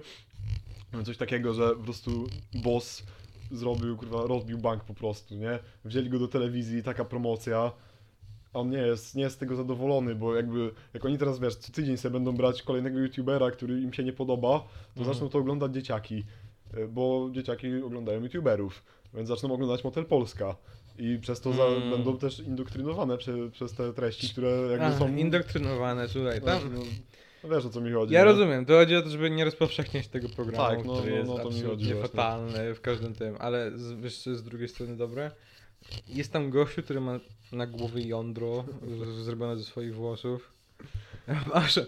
coś 1.05 1.17
takiego, 1.17 1.53
że 1.53 1.69
po 1.69 1.83
prostu 1.83 2.27
Boss 2.53 3.03
zrobił, 3.51 3.97
kurwa, 3.97 4.27
rozbił 4.27 4.57
bank 4.57 4.83
po 4.83 4.93
prostu, 4.93 5.35
nie? 5.35 5.59
Wzięli 5.85 6.09
go 6.09 6.19
do 6.19 6.27
telewizji, 6.27 6.83
taka 6.83 7.05
promocja, 7.05 7.71
on 8.59 8.69
nie 8.69 8.77
jest, 8.77 9.15
nie 9.15 9.23
jest 9.23 9.35
z 9.35 9.39
tego 9.39 9.55
zadowolony, 9.55 10.15
bo 10.15 10.35
jakby, 10.35 10.71
jak 10.93 11.05
oni 11.05 11.17
teraz, 11.17 11.39
wiesz, 11.39 11.55
co 11.55 11.71
tydzień 11.71 11.97
sobie 11.97 12.13
będą 12.13 12.31
brać 12.31 12.63
kolejnego 12.63 12.99
youtubera, 12.99 13.51
który 13.51 13.81
im 13.81 13.93
się 13.93 14.03
nie 14.03 14.13
podoba, 14.13 14.59
to 14.95 14.99
Mhm. 14.99 15.13
zaczną 15.13 15.29
to 15.29 15.39
oglądać 15.39 15.73
dzieciaki, 15.73 16.23
e, 16.73 16.87
bo 16.87 17.29
dzieciaki 17.31 17.81
oglądają 17.83 18.23
youtuberów, 18.23 18.83
więc 19.13 19.27
zaczną 19.27 19.53
oglądać 19.53 19.83
Motel 19.83 20.05
Polska. 20.05 20.55
I 20.99 21.19
przez 21.21 21.41
to 21.41 21.53
za, 21.53 21.63
Mm. 21.63 21.91
będą 21.91 22.17
też 22.17 22.39
indoktrynowane 22.39 23.17
prze, 23.17 23.49
przez 23.51 23.73
te 23.73 23.93
treści, 23.93 24.29
które 24.29 24.49
jakby 24.71 24.85
A, 24.85 24.97
są... 24.99 25.15
indoktrynowane, 25.15 26.07
słuchaj, 26.07 26.41
tam... 26.41 26.59
No, 26.73 26.79
no 27.43 27.49
wiesz 27.55 27.65
o 27.65 27.69
co 27.69 27.81
mi 27.81 27.91
chodzi. 27.91 28.13
Ja 28.13 28.19
nie? 28.19 28.25
rozumiem, 28.25 28.65
to 28.65 28.73
chodzi 28.73 28.95
o 28.95 29.01
to, 29.01 29.09
żeby 29.09 29.29
nie 29.29 29.45
rozpowszechniać 29.45 30.07
tego 30.07 30.29
programu, 30.29 30.69
Tak, 30.69 30.85
no, 30.85 30.93
który 30.95 31.11
no, 31.11 31.17
jest 31.17 31.29
no, 31.29 31.37
to 31.39 31.49
mi 31.49 31.61
chodzi 31.61 31.93
fatalny 31.93 32.73
w 32.75 32.81
każdym 32.81 33.13
tym, 33.13 33.35
ale 33.39 33.71
z, 33.77 33.93
wiesz 33.93 34.17
co 34.17 34.29
jest 34.29 34.41
z 34.41 34.45
drugiej 34.45 34.67
strony 34.67 34.95
dobre? 34.97 35.31
Jest 36.07 36.33
tam 36.33 36.49
gościu, 36.49 36.83
który 36.83 37.01
ma 37.01 37.19
na 37.51 37.67
głowie 37.67 38.07
jądro 38.07 38.65
zrobione 39.23 39.57
ze 39.57 39.63
swoich 39.63 39.95
włosów. 39.95 40.51
Masz, 41.53 41.79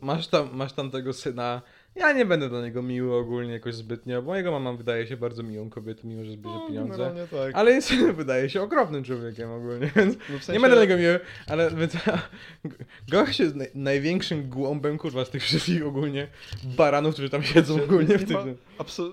masz, 0.00 0.28
tam, 0.28 0.56
masz 0.56 0.72
tam 0.72 0.90
tego 0.90 1.12
syna. 1.12 1.62
Ja 1.96 2.12
nie 2.12 2.24
będę 2.26 2.48
dla 2.48 2.62
niego 2.62 2.82
miły 2.82 3.16
ogólnie 3.16 3.52
jakoś 3.52 3.74
zbytnio, 3.74 4.22
bo 4.22 4.36
jego 4.36 4.50
mama 4.52 4.72
wydaje 4.72 5.06
się 5.06 5.16
bardzo 5.16 5.42
miłą 5.42 5.70
kobietą, 5.70 6.08
mimo 6.08 6.24
że 6.24 6.32
zbierze 6.32 6.54
No, 6.56 6.66
pieniądze. 6.68 7.12
tak. 7.30 7.54
Ale 7.54 7.70
jest, 7.72 7.94
wydaje 8.16 8.50
się 8.50 8.62
okropnym 8.62 9.04
człowiekiem 9.04 9.50
ogólnie, 9.50 9.90
więc 9.96 10.16
No, 10.16 10.38
w 10.38 10.44
sensie- 10.44 10.52
nie 10.52 10.60
będę 10.60 10.76
na 10.76 10.82
niego 10.82 10.96
miły, 10.96 11.20
ale 11.46 11.70
więc, 11.70 11.92
gość 13.10 13.40
jest 13.40 13.54
naj, 13.56 13.68
największym 13.74 14.48
głąbem, 14.48 14.98
kurwa, 14.98 15.24
z 15.24 15.30
tych 15.30 15.42
wszystkich 15.42 15.86
ogólnie 15.86 16.28
baranów, 16.76 17.12
którzy 17.12 17.30
tam 17.30 17.42
siedzą 17.42 17.82
ogólnie 17.84 18.18
w 18.18 18.30
ma, 18.30 18.42
tym. 18.42 18.56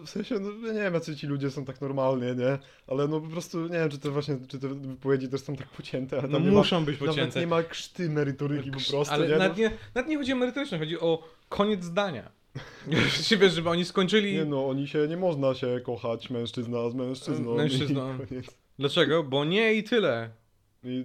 w 0.04 0.10
sensie, 0.10 0.36
no, 0.40 0.68
ja 0.68 0.74
nie 0.74 0.82
wiem, 0.82 0.94
jacy 0.94 1.16
ci 1.16 1.28
ludzie 1.28 1.52
są 1.52 1.66
tak 1.66 1.82
normalnie, 1.82 2.36
nie? 2.36 2.58
Ale 2.88 3.08
no 3.08 3.22
po 3.22 3.28
prostu, 3.28 3.62
nie 3.63 3.70
wiem, 3.80 3.90
czy 3.90 4.00
te 4.00 4.10
właśnie, 4.10 4.38
czy 4.48 4.60
te 4.60 4.68
wypowiedzi 4.68 5.30
też 5.30 5.42
są 5.42 5.56
tak 5.56 5.68
pocięte, 5.68 6.20
ale 6.20 6.28
No 6.28 6.40
muszą 6.40 6.86
być 6.86 7.00
ma, 7.02 7.06
nawet 7.08 7.16
pocięte. 7.20 7.40
nie 7.40 7.48
ma 7.48 7.63
krzty 7.63 8.10
merytoryki 8.10 8.72
po 8.72 8.80
prostu, 8.90 9.13
ale 9.13 9.28
nie? 9.28 9.36
nawet, 9.38 9.58
No, 9.58 9.63
nie, 9.63 9.72
nawet 9.96 10.10
nie 10.10 10.18
chodzi 10.18 10.34
o 10.34 10.36
merytoryczne, 10.36 10.80
chodzi 10.80 11.00
o 11.00 11.24
koniec 11.50 11.84
zdania. 11.84 12.43
Wiesz, 12.88 13.54
żeby 13.54 13.70
oni 13.70 13.86
skończyli... 13.86 14.34
nie 14.34 14.46
no, 14.46 14.68
oni 14.68 14.88
się, 14.88 15.08
nie 15.08 15.18
można 15.18 15.56
się 15.56 15.80
kochać 15.84 16.30
mężczyzna 16.30 16.90
z 16.90 16.96
mężczyzną. 16.96 17.56
Koniec. 18.30 18.58
Dlaczego? 18.80 19.24
Bo 19.24 19.46
nie 19.46 19.74
i 19.74 19.84
tyle. 19.84 20.30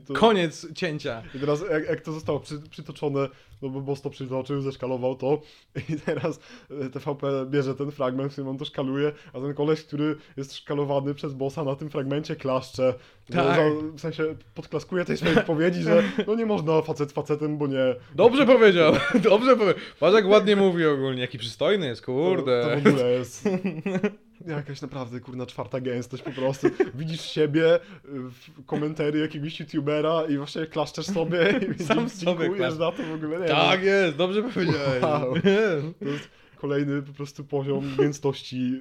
To, 0.07 0.15
Koniec 0.15 0.73
cięcia. 0.75 1.23
I 1.35 1.39
teraz 1.39 1.65
jak, 1.71 1.89
jak 1.89 2.01
to 2.01 2.13
zostało 2.13 2.41
przy, 2.41 2.59
przytoczone, 2.71 3.29
no 3.63 3.69
bo 3.69 3.81
boss 3.81 4.03
to 4.03 4.11
przytoczył, 4.11 4.61
zeszkalował 4.61 5.17
to 5.17 5.41
i 5.89 5.97
teraz 6.01 6.41
e, 6.71 6.91
TVP 6.91 7.47
bierze 7.51 7.75
ten 7.75 7.91
fragment, 7.91 8.31
w 8.31 8.33
którym 8.33 8.49
on 8.49 8.59
to 8.59 8.65
szkaluje, 8.65 9.13
a 9.33 9.41
ten 9.41 9.55
koleś, 9.55 9.83
który 9.85 10.17
jest 10.37 10.57
szkalowany 10.57 11.15
przez 11.15 11.35
bossa 11.35 11.65
na 11.65 11.77
tym 11.77 11.91
fragmencie 11.91 12.37
klaszcze. 12.37 12.95
No, 13.31 13.45
Tak. 13.45 13.57
za- 13.57 13.93
w 13.97 14.01
sensie 14.01 14.35
podklaskuje 14.55 15.05
tej 15.05 15.17
swojej 15.17 15.35
wypowiedzi, 15.35 15.83
że 15.83 16.03
no 16.27 16.35
nie 16.35 16.47
można 16.47 16.83
facet 16.83 17.13
facetem, 17.13 17.59
bo 17.59 17.67
nie. 17.67 17.95
Dobrze 18.15 18.47
powiedział, 18.47 18.93
dobrze 19.31 19.57
powiedział. 19.57 19.83
Patrz 20.01 20.15
jak 20.17 20.27
ładnie 20.27 20.57
mówi 20.57 20.87
ogólnie, 20.87 21.21
jaki 21.21 21.39
przystojny 21.39 21.87
jest, 21.87 22.01
To, 22.01 22.07
kurde. 22.07 22.63
to 22.63 22.81
w 22.81 22.87
ogóle 22.87 23.11
jest 23.13 23.45
jakaś 24.47 24.81
naprawdę 24.81 25.21
kurna 25.21 25.47
czwarta 25.47 25.81
gęstość 25.81 26.23
po 26.23 26.31
prostu. 26.31 26.67
Widzisz 26.95 27.21
siebie 27.21 27.75
y, 27.77 27.81
w 28.05 28.65
komentarzy 28.67 29.19
jakiegoś 29.19 29.61
youtubera 29.61 30.23
i 30.29 30.37
właśnie 30.37 30.67
klaszczesz 30.67 31.07
sobie 31.07 31.61
i 31.81 31.83
Sam 31.85 32.09
dziękujesz 32.17 32.75
sobie 32.75 32.93
to 32.97 33.03
w 33.03 33.13
ogóle. 33.15 33.41
Nie 33.41 33.47
Tak 33.49 33.81
wiem. 33.81 33.89
jest, 33.89 34.17
dobrze 34.17 34.43
powiedziałeś. 34.43 35.03
Wow. 35.03 35.35
To 36.01 36.09
jest 36.09 36.29
kolejny 36.59 37.03
po 37.03 37.13
prostu 37.13 37.45
poziom 37.45 37.91
gęstości 37.99 38.81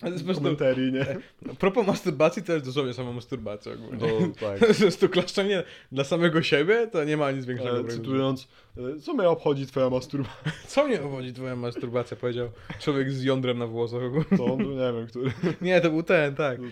Ale 0.00 0.10
yy, 0.10 0.18
po 0.18 0.24
prostu- 0.24 0.42
komentarii, 0.42 0.92
nie? 0.92 1.06
A 1.50 1.54
propos 1.54 1.86
masturbacji, 1.86 2.42
to 2.42 2.52
jest 2.52 2.64
dosłownie 2.64 2.92
sama 2.94 3.12
masturbacja 3.12 3.72
ogólnie. 3.72 3.98
No, 4.20 4.28
tak. 4.60 4.80
Jest 4.80 5.00
to 5.00 5.08
klaszczenie 5.08 5.62
dla 5.92 6.04
samego 6.04 6.42
siebie, 6.42 6.86
to 6.92 7.04
nie 7.04 7.16
ma 7.16 7.30
nic 7.30 7.44
większego. 7.46 7.70
E, 7.78 7.82
braku. 7.82 7.90
cytując, 7.98 8.48
e, 8.96 9.00
co 9.00 9.14
mnie 9.14 9.28
obchodzi 9.28 9.66
twoja 9.66 9.90
masturbacja? 9.90 10.52
Co 10.66 10.86
mnie 10.88 11.02
obchodzi 11.02 11.32
twoja 11.32 11.56
masturbacja, 11.56 12.16
powiedział 12.16 12.48
człowiek 12.80 13.10
z 13.12 13.22
jądrem 13.22 13.58
na 13.58 13.66
włosach 13.66 14.02
ogólnie. 14.02 14.24
To 14.36 14.44
on, 14.44 14.58
nie 14.62 14.92
wiem, 14.92 15.06
który. 15.06 15.32
Nie, 15.60 15.80
to 15.80 15.90
był 15.90 16.02
ten, 16.02 16.34
tak. 16.34 16.56
To- 16.58 16.62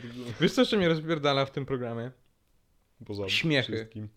Wiesz 0.40 0.52
co 0.52 0.61
jeszcze 0.62 0.76
mnie 0.76 0.88
rozpierdala 0.88 1.45
w 1.47 1.50
tym 1.50 1.66
programie? 1.66 2.11
Poza 3.07 3.28
Śmiechy. 3.28 3.73
wszystkim. 3.73 4.09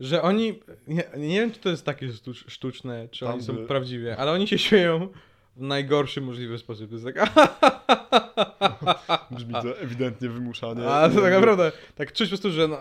Że 0.00 0.22
oni, 0.22 0.60
nie, 0.88 1.04
nie 1.16 1.40
wiem 1.40 1.52
czy 1.52 1.60
to 1.60 1.68
jest 1.70 1.84
takie 1.84 2.06
sztucz- 2.08 2.50
sztuczne, 2.50 3.08
czy 3.10 3.26
oni 3.26 3.34
Tam 3.34 3.42
są 3.42 3.52
by- 3.54 3.66
prawdziwie, 3.66 4.16
ale 4.16 4.32
oni 4.32 4.48
się 4.48 4.58
śmieją 4.58 5.08
w 5.56 5.60
najgorszy 5.62 6.20
możliwy 6.20 6.58
sposób. 6.58 6.90
To 6.90 6.94
jest 6.96 7.06
tak, 7.06 7.30
Brzmi 9.30 9.54
to 9.54 9.78
ewidentnie 9.78 10.28
wymuszanie. 10.28 10.86
a 10.90 11.08
to 11.08 11.20
tak 11.20 11.32
naprawdę, 11.32 11.72
tak 11.94 12.12
czuć 12.12 12.26
po 12.26 12.30
prostu, 12.30 12.50
że 12.50 12.68
no... 12.68 12.76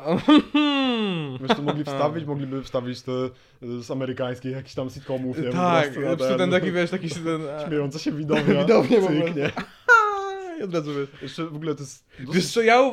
Wiesz, 1.41 1.57
to 1.57 1.61
mogli 1.61 1.83
wstawić, 1.83 2.25
mogliby 2.25 2.63
wstawić 2.63 3.01
te 3.01 3.11
e, 3.11 3.29
z 3.61 3.91
amerykańskich 3.91 4.51
jakichś 4.51 4.75
tam 4.75 4.89
sitcomów, 4.89 5.37
nie? 5.37 5.43
Po 5.43 5.51
Tak, 5.53 5.93
prostu 5.93 6.09
na 6.09 6.15
przy 6.15 6.37
ten 6.37 6.51
taki, 6.51 6.71
wiesz, 6.71 6.89
taki 6.89 7.09
ten... 7.09 7.41
Śmiejąca 7.67 7.99
się 7.99 8.11
widownia. 8.11 8.61
Widownia 8.63 8.99
po 9.01 9.07
cyk, 9.07 9.17
prostu. 9.17 9.39
nie? 9.39 9.51
I 10.59 10.63
od 10.63 10.73
razu 10.73 10.91
wiesz. 10.93 11.09
Jeszcze 11.21 11.45
w 11.45 11.55
ogóle 11.55 11.75
to 11.75 11.81
jest 11.81 12.05
Wiesz 12.19 12.27
dosyć... 12.27 12.53
co, 12.53 12.61
ja... 12.61 12.91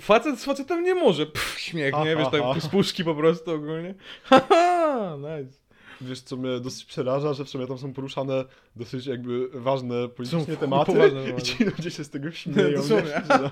Facet 0.00 0.38
z 0.40 0.44
facetem 0.44 0.82
nie 0.84 0.94
może. 0.94 1.26
Pff, 1.26 1.60
śmiech, 1.60 1.94
nie? 2.04 2.16
Wiesz, 2.16 2.28
tak 2.30 2.62
z 2.62 2.68
puszki 2.68 3.04
po 3.04 3.14
prostu 3.14 3.50
ogólnie. 3.50 3.94
Haha, 4.24 5.16
nice. 5.16 5.58
Wiesz, 6.02 6.20
co 6.20 6.36
mnie 6.36 6.60
dosyć 6.60 6.84
przeraża, 6.84 7.32
że 7.32 7.44
w 7.44 7.48
sumie 7.48 7.66
tam 7.66 7.78
są 7.78 7.92
poruszane 7.92 8.44
dosyć 8.76 9.06
jakby 9.06 9.48
ważne 9.52 10.08
politycznie 10.08 10.54
Są 10.54 10.60
tematy 10.60 10.92
poważne 10.92 11.30
i 11.38 11.42
ci 11.42 11.64
ludzie 11.64 11.90
się 11.90 12.04
z 12.04 12.10
tego 12.10 12.30
śmieją, 12.40 12.68
nie? 12.68 12.76
Dosłownie. 12.76 13.10
Że, 13.10 13.50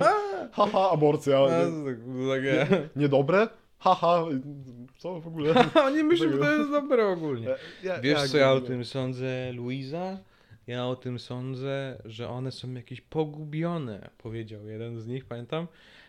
Haha, 0.53 0.91
aborcja. 0.91 1.39
A, 1.39 1.49
to 1.49 1.85
tak- 1.85 2.67
takie... 2.67 2.89
Niedobre? 2.97 3.49
Haha, 3.79 4.25
co 4.99 5.21
w 5.21 5.27
ogóle? 5.27 5.55
Oni 5.87 6.05
myślą, 6.05 6.31
że 6.31 6.39
to 6.39 6.51
jest 6.51 6.71
dobre 6.71 7.07
ogólnie. 7.07 7.49
Ja, 7.83 8.01
Wiesz 8.01 8.23
co 8.23 8.39
ja 8.39 8.53
o 8.53 8.61
tym 8.61 8.85
sądzę, 8.85 9.53
Luiza? 9.53 10.19
Ja 10.67 10.87
o 10.87 10.97
tym 10.97 11.19
sądzę, 11.19 12.03
że 12.05 12.29
one 12.29 12.53
są 12.53 12.73
jakieś 12.73 13.01
pogubione, 13.01 14.11
powiedział 14.19 14.67
jeden 14.67 15.01
z 15.01 15.07
nich, 15.07 15.25
pamiętam. 15.25 15.67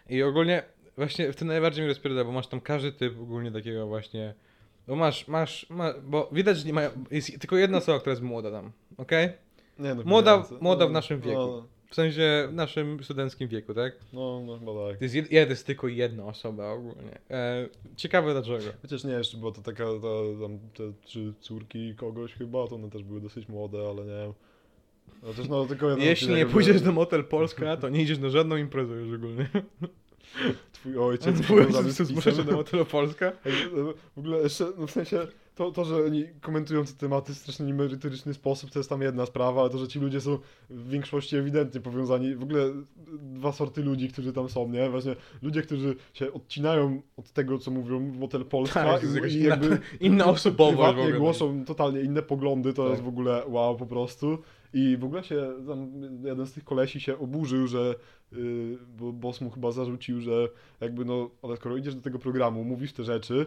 I 0.09 0.23
ogólnie 0.23 0.63
właśnie 0.97 1.33
w 1.33 1.35
tym 1.35 1.47
najbardziej 1.47 1.83
mi 1.83 1.89
rozpierdala, 1.89 2.25
bo 2.25 2.31
masz 2.31 2.47
tam 2.47 2.61
każdy 2.61 2.91
typ 2.91 3.19
ogólnie 3.21 3.51
takiego 3.51 3.87
właśnie... 3.87 4.33
Bo 4.87 4.95
masz, 4.95 5.27
masz, 5.27 5.69
ma, 5.69 5.93
bo 6.03 6.29
widać, 6.31 6.57
że 6.57 6.65
nie 6.65 6.73
mają, 6.73 6.89
jest 7.11 7.39
tylko 7.39 7.57
jedna 7.57 7.77
osoba, 7.77 7.99
która 7.99 8.11
jest 8.11 8.23
młoda 8.23 8.51
tam, 8.51 8.71
okej? 8.97 9.29
Nie, 9.79 9.95
no, 9.95 10.03
Młoda- 10.03 10.43
młoda 10.61 10.85
w 10.85 10.89
no, 10.89 10.93
naszym 10.93 11.21
wieku. 11.21 11.37
No, 11.37 11.65
W 11.89 11.95
sensie 11.95 12.47
w 12.49 12.53
naszym 12.53 13.03
studenckim 13.03 13.47
wieku, 13.47 13.73
tak? 13.73 13.93
no, 14.13 14.41
no 14.45 14.59
chyba 14.59 14.71
tak. 14.89 14.97
To 14.97 15.05
jest, 15.05 15.15
jed, 15.15 15.31
jed, 15.31 15.49
jest 15.49 15.65
tylko 15.65 15.87
jedna 15.87 16.25
osoba 16.25 16.71
ogólnie. 16.71 17.19
E, 17.29 17.67
ciekawe 17.95 18.31
dlaczego. 18.33 18.65
Chociaż 18.81 19.03
nie, 19.03 19.13
jeszcze 19.13 19.37
była 19.37 19.51
to 19.51 19.61
taka, 19.61 19.83
ta, 19.85 20.41
tam 20.41 20.59
te 20.73 20.93
trzy 21.05 21.33
córki 21.39 21.95
kogoś 21.95 22.33
chyba, 22.33 22.67
to 22.67 22.75
one 22.75 22.89
też 22.89 23.03
były 23.03 23.21
dosyć 23.21 23.49
młode, 23.49 23.77
ale 23.89 24.05
nie 24.05 24.23
wiem. 24.23 24.33
No 25.23 25.33
też 25.33 25.49
no 25.49 25.65
tylko 25.65 25.89
jeden 25.89 26.05
Jeśli 26.05 26.35
nie 26.35 26.45
pójdziesz 26.45 26.81
do 26.81 26.91
Motel 26.91 27.23
Polska, 27.23 27.77
to 27.77 27.89
nie 27.89 28.01
idziesz 28.01 28.19
na 28.19 28.29
żadną 28.29 28.55
imprezę 28.55 28.93
już 28.93 29.15
ogólnie. 29.15 29.49
Twój 30.71 30.97
ojciec 30.97 31.41
Twój 31.41 31.59
ojciec 31.61 31.83
z 31.83 32.01
zmusza 32.07 32.31
się 32.31 32.37
pisem. 32.37 32.45
do 32.51 32.55
Motelu 32.55 32.85
Polska. 32.85 33.31
W 34.15 34.19
ogóle 34.19 34.37
jeszcze, 34.37 34.65
no 34.77 34.87
w 34.87 34.91
sensie, 34.91 35.27
to, 35.55 35.71
to, 35.71 35.85
że 35.85 36.05
oni 36.05 36.25
komentują 36.41 36.85
te 36.85 36.93
tematy 36.93 37.33
w 37.33 37.37
strasznie 37.37 37.65
niemerytoryczny 37.65 38.33
sposób, 38.33 38.71
to 38.71 38.79
jest 38.79 38.89
tam 38.89 39.01
jedna 39.01 39.25
sprawa, 39.25 39.61
ale 39.61 39.69
to, 39.69 39.77
że 39.77 39.87
ci 39.87 39.99
ludzie 39.99 40.21
są 40.21 40.39
w 40.69 40.89
większości 40.89 41.35
ewidentnie 41.37 41.81
powiązani, 41.81 42.35
w 42.35 42.43
ogóle 42.43 42.73
dwa 43.21 43.51
sorty 43.51 43.83
ludzi, 43.83 44.09
którzy 44.09 44.33
tam 44.33 44.49
są, 44.49 44.69
nie? 44.69 44.89
Właśnie 44.89 45.15
ludzie, 45.41 45.61
którzy 45.61 45.95
się 46.13 46.33
odcinają 46.33 47.01
od 47.17 47.31
tego, 47.31 47.57
co 47.59 47.71
mówią 47.71 48.11
w 48.11 48.17
Motel 48.17 48.45
Polska 48.45 48.83
Tak, 48.83 49.03
jest 49.03 49.15
i, 49.15 49.19
i 49.19 49.39
inna, 49.39 49.49
jakby 49.49 49.79
inna 49.99 50.25
osobowość 50.25 50.91
w 50.91 50.95
prywatnie 50.95 51.19
głoszą 51.19 51.65
totalnie 51.65 52.01
inne 52.01 52.21
poglądy, 52.21 52.73
to 52.73 52.83
Tak. 52.83 52.91
jest 52.91 53.03
w 53.03 53.07
ogóle 53.07 53.43
wow 53.47 53.75
po 53.75 53.85
prostu. 53.85 54.37
I 54.73 54.97
w 54.97 55.03
ogóle 55.03 55.23
się, 55.23 55.53
tam 55.67 55.91
jeden 56.23 56.45
z 56.45 56.53
tych 56.53 56.63
kolesi 56.63 56.99
się 56.99 57.19
oburzył, 57.19 57.67
że 57.67 57.95
yy, 58.31 58.77
bo 58.97 59.13
boss 59.13 59.41
mu 59.41 59.49
chyba 59.49 59.71
zarzucił, 59.71 60.21
że 60.21 60.49
jakby 60.81 61.05
no, 61.05 61.29
ale 61.41 61.57
skoro 61.57 61.77
idziesz 61.77 61.95
do 61.95 62.01
tego 62.01 62.19
programu, 62.19 62.63
mówisz 62.63 62.93
te 62.93 63.03
rzeczy, 63.03 63.45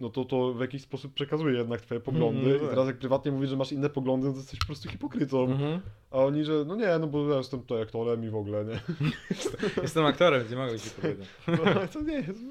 no 0.00 0.10
to 0.10 0.24
to 0.24 0.54
w 0.54 0.60
jakiś 0.60 0.82
sposób 0.82 1.14
przekazuje 1.14 1.58
jednak 1.58 1.80
twoje 1.80 2.00
poglądy 2.00 2.40
Mhm, 2.40 2.56
i 2.56 2.60
tak. 2.60 2.70
teraz 2.70 2.86
jak 2.86 2.98
prywatnie 2.98 3.32
mówisz, 3.32 3.50
że 3.50 3.56
masz 3.56 3.72
inne 3.72 3.90
poglądy, 3.90 4.26
no 4.26 4.32
to 4.32 4.38
jesteś 4.38 4.58
po 4.58 4.66
prostu 4.66 4.88
hipokrytą. 4.88 5.44
Mhm. 5.44 5.80
A 6.10 6.18
oni, 6.18 6.44
że 6.44 6.64
no 6.66 6.76
nie, 6.76 6.98
no 7.00 7.06
bo 7.06 7.30
ja 7.30 7.36
jestem 7.36 7.60
tutaj 7.60 7.82
aktorem 7.82 8.24
i 8.24 8.28
w 8.30 8.36
ogóle, 8.36 8.64
nie. 8.64 8.80
Jestem 9.82 10.04
aktorem, 10.06 10.50
nie 10.50 10.56
mogę 10.56 10.78
ci 10.78 10.90
powiedzieć. 10.90 11.28
No, 11.46 11.88
to 11.92 12.00
nie 12.00 12.14
jest... 12.14 12.44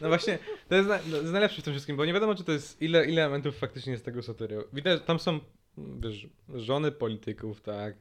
No 0.00 0.08
właśnie, 0.08 0.38
to 0.68 0.74
jest, 0.74 0.88
na, 0.88 0.98
to 0.98 1.16
jest 1.16 1.32
najlepsze 1.32 1.62
w 1.62 1.64
tym 1.64 1.72
wszystkim, 1.72 1.96
bo 1.96 2.04
nie 2.04 2.12
wiadomo, 2.12 2.34
czy 2.34 2.44
to 2.44 2.52
jest, 2.52 2.82
ile, 2.82 3.06
ile 3.06 3.22
elementów 3.22 3.56
faktycznie 3.58 3.92
jest 3.92 4.04
tego 4.04 4.22
satyry. 4.22 4.64
Widać, 4.72 5.02
tam 5.02 5.18
są, 5.18 5.40
wiesz, 5.78 6.28
żony 6.54 6.92
polityków, 6.92 7.60
tak, 7.60 7.96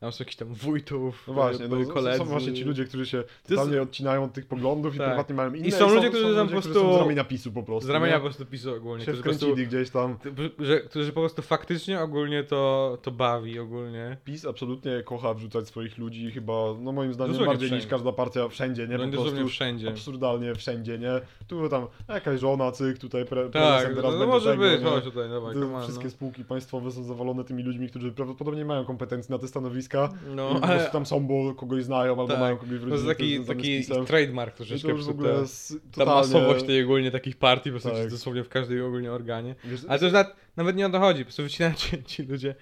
tam 0.00 0.12
są 0.12 0.22
jakieś 0.22 0.36
tam 0.36 0.54
wójtów, 0.54 1.24
No 1.28 1.34
właśnie, 1.34 1.68
no, 1.68 1.86
koledzy. 1.92 2.18
są 2.18 2.24
właśnie 2.24 2.52
ci 2.52 2.64
ludzie, 2.64 2.84
którzy 2.84 3.06
się 3.06 3.16
jest- 3.16 3.48
totalnie 3.48 3.82
odcinają 3.82 4.24
od 4.24 4.32
tych 4.32 4.46
poglądów 4.46 4.94
i 4.94 4.98
Tak. 4.98 5.06
prywatnie 5.08 5.34
mają 5.34 5.54
inne. 5.54 5.66
I 5.68 5.72
są 5.72 5.94
ludzie, 5.94 6.08
którzy 6.08 6.24
tam 6.24 6.48
po 6.48 6.54
ludzie, 6.54 6.60
którzy 6.60 6.74
prostu- 6.74 6.90
są 6.90 6.96
z 6.96 7.00
ramienia 7.00 7.24
PiSu 7.24 7.52
po 7.52 7.62
prostu. 7.62 7.86
Z 7.86 7.90
ramienia 7.90 8.12
nie? 8.14 8.18
po 8.20 8.24
prostu 8.24 8.46
pisu 8.46 8.74
ogólnie, 8.74 9.04
się 9.04 9.12
którzy 9.12 9.22
po 9.22 9.38
prostu, 9.38 9.56
gdzieś 9.56 9.90
tam. 9.90 10.16
że, 10.58 10.80
którzy 10.80 11.12
po 11.12 11.20
prostu 11.20 11.42
faktycznie 11.42 12.00
ogólnie 12.00 12.44
to, 12.44 12.98
to 13.02 13.10
bawi 13.10 13.58
ogólnie. 13.58 14.16
PiS 14.24 14.44
absolutnie 14.46 15.02
kocha 15.04 15.34
wrzucać 15.34 15.68
swoich 15.68 15.98
ludzi, 15.98 16.30
chyba, 16.30 16.52
no 16.80 16.92
moim 16.92 17.14
zdaniem, 17.14 17.32
Dosłownie 17.32 17.52
bardziej 17.52 17.70
niż 17.70 17.78
wszędzie. 17.78 17.90
każda 17.90 18.12
partia 18.12 18.48
wszędzie, 18.48 18.88
nie? 18.88 18.98
No 18.98 19.04
Po 19.16 19.22
prostu 19.22 19.48
wszędzie. 19.48 19.88
absurdalnie 19.88 20.54
wszędzie, 20.54 20.98
nie? 20.98 21.20
Tu 21.48 21.68
tam 21.68 21.86
jakaś 22.08 22.40
żona, 22.40 22.72
cyk, 22.72 22.98
tutaj 22.98 23.24
pre, 23.24 23.42
Tak, 23.42 23.50
prezesem 23.52 23.94
teraz 23.96 24.04
no, 24.12 24.18
będzie 24.18 24.26
może 24.26 24.50
tego, 24.50 24.62
być, 24.62 24.82
chodź 24.82 25.04
tutaj, 25.04 25.28
dawaj, 25.30 25.54
come 25.54 25.76
on, 25.76 25.82
Wszystkie 25.82 26.04
no. 26.04 26.10
spółki 26.10 26.44
państwowe 26.44 26.90
są 26.90 27.04
zawalone 27.04 27.44
tymi 27.44 27.62
ludźmi, 27.62 27.88
którzy 27.88 28.12
prawdopodobnie 28.12 28.64
mają 28.64 28.84
kompetencje 28.84 29.32
na 29.34 29.38
te 29.38 29.48
stanowiska. 29.48 29.89
No, 30.34 30.50
i 30.50 30.54
po 30.54 30.64
ale 30.64 30.74
prostu 30.74 30.92
tam 30.92 31.06
są, 31.06 31.26
bo 31.26 31.54
kogoś 31.54 31.84
znają, 31.84 32.10
albo 32.10 32.28
Tak. 32.28 32.40
mają 32.40 32.56
kogoś 32.56 32.78
w 32.78 32.88
to 32.88 32.94
jest 32.94 33.06
rodzinie, 33.06 33.44
taki, 33.44 33.84
taki 33.86 34.06
trademark 34.06 34.54
I 34.54 34.58
to 34.58 34.64
troszeczkę, 34.64 34.88
już 34.88 35.00
po 35.00 35.06
w 35.06 35.10
ogóle 35.10 35.40
jest 35.40 35.72
ta 35.72 35.78
totalnie... 35.90 36.20
masowość 36.20 36.64
tej 36.64 36.84
ogólnie 36.84 37.10
takich 37.10 37.36
partii, 37.36 37.70
po 37.70 37.80
prostu 37.80 37.98
Tak. 38.00 38.10
dosłownie 38.10 38.44
w 38.44 38.48
każdej 38.48 38.82
ogólnie 38.82 39.12
organie. 39.12 39.54
Wiesz, 39.64 39.80
Ale 39.88 39.98
to 39.98 40.04
już 40.04 40.12
nawet, 40.14 40.36
nawet 40.56 40.76
nie 40.76 40.86
o 40.86 40.90
to 40.90 41.00
chodzi, 41.00 41.20
po 41.20 41.24
prostu 41.24 41.42
wycinają 41.42 41.74
ci, 41.74 42.02
ci 42.04 42.22
ludzie. 42.22 42.54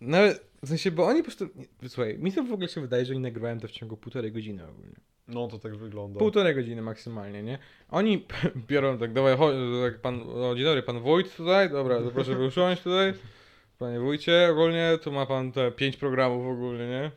Nawet, 0.00 0.50
w 0.64 0.68
sensie, 0.68 0.90
bo 0.90 1.06
oni 1.06 1.18
po 1.18 1.24
prostu, 1.24 1.48
słuchaj, 1.88 2.18
mi 2.18 2.32
to 2.32 2.42
w 2.42 2.52
ogóle 2.52 2.68
się 2.68 2.80
wydaje, 2.80 3.04
że 3.04 3.12
oni 3.12 3.22
nagrywają 3.22 3.60
to 3.60 3.68
w 3.68 3.70
ciągu 3.70 3.96
półtorej 3.96 4.32
godziny 4.32 4.68
ogólnie. 4.68 4.96
No 5.28 5.48
to 5.48 5.58
tak 5.58 5.76
wygląda. 5.76 6.18
Półtorej 6.18 6.54
godziny 6.54 6.82
maksymalnie, 6.82 7.42
nie? 7.42 7.58
Oni 7.90 8.26
biorą 8.68 8.98
tak, 8.98 9.12
dawaj, 9.12 9.36
chodź, 9.36 9.54
tak 9.82 10.00
pan, 10.00 10.22
o, 10.22 10.54
dzień 10.54 10.64
dobry, 10.64 10.82
pan 10.82 11.00
wójt 11.00 11.36
tutaj, 11.36 11.70
dobra, 11.70 12.02
to 12.02 12.10
proszę 12.10 12.38
usiąść 12.38 12.82
tutaj. 12.82 13.12
Panie 13.80 14.00
wójcie, 14.00 14.48
ogólnie, 14.52 14.98
tu 15.02 15.12
ma 15.12 15.26
pan 15.26 15.52
te 15.52 15.70
pięć 15.72 15.96
programów 15.96 16.46
ogólnie, 16.46 16.88
nie? 16.88 17.10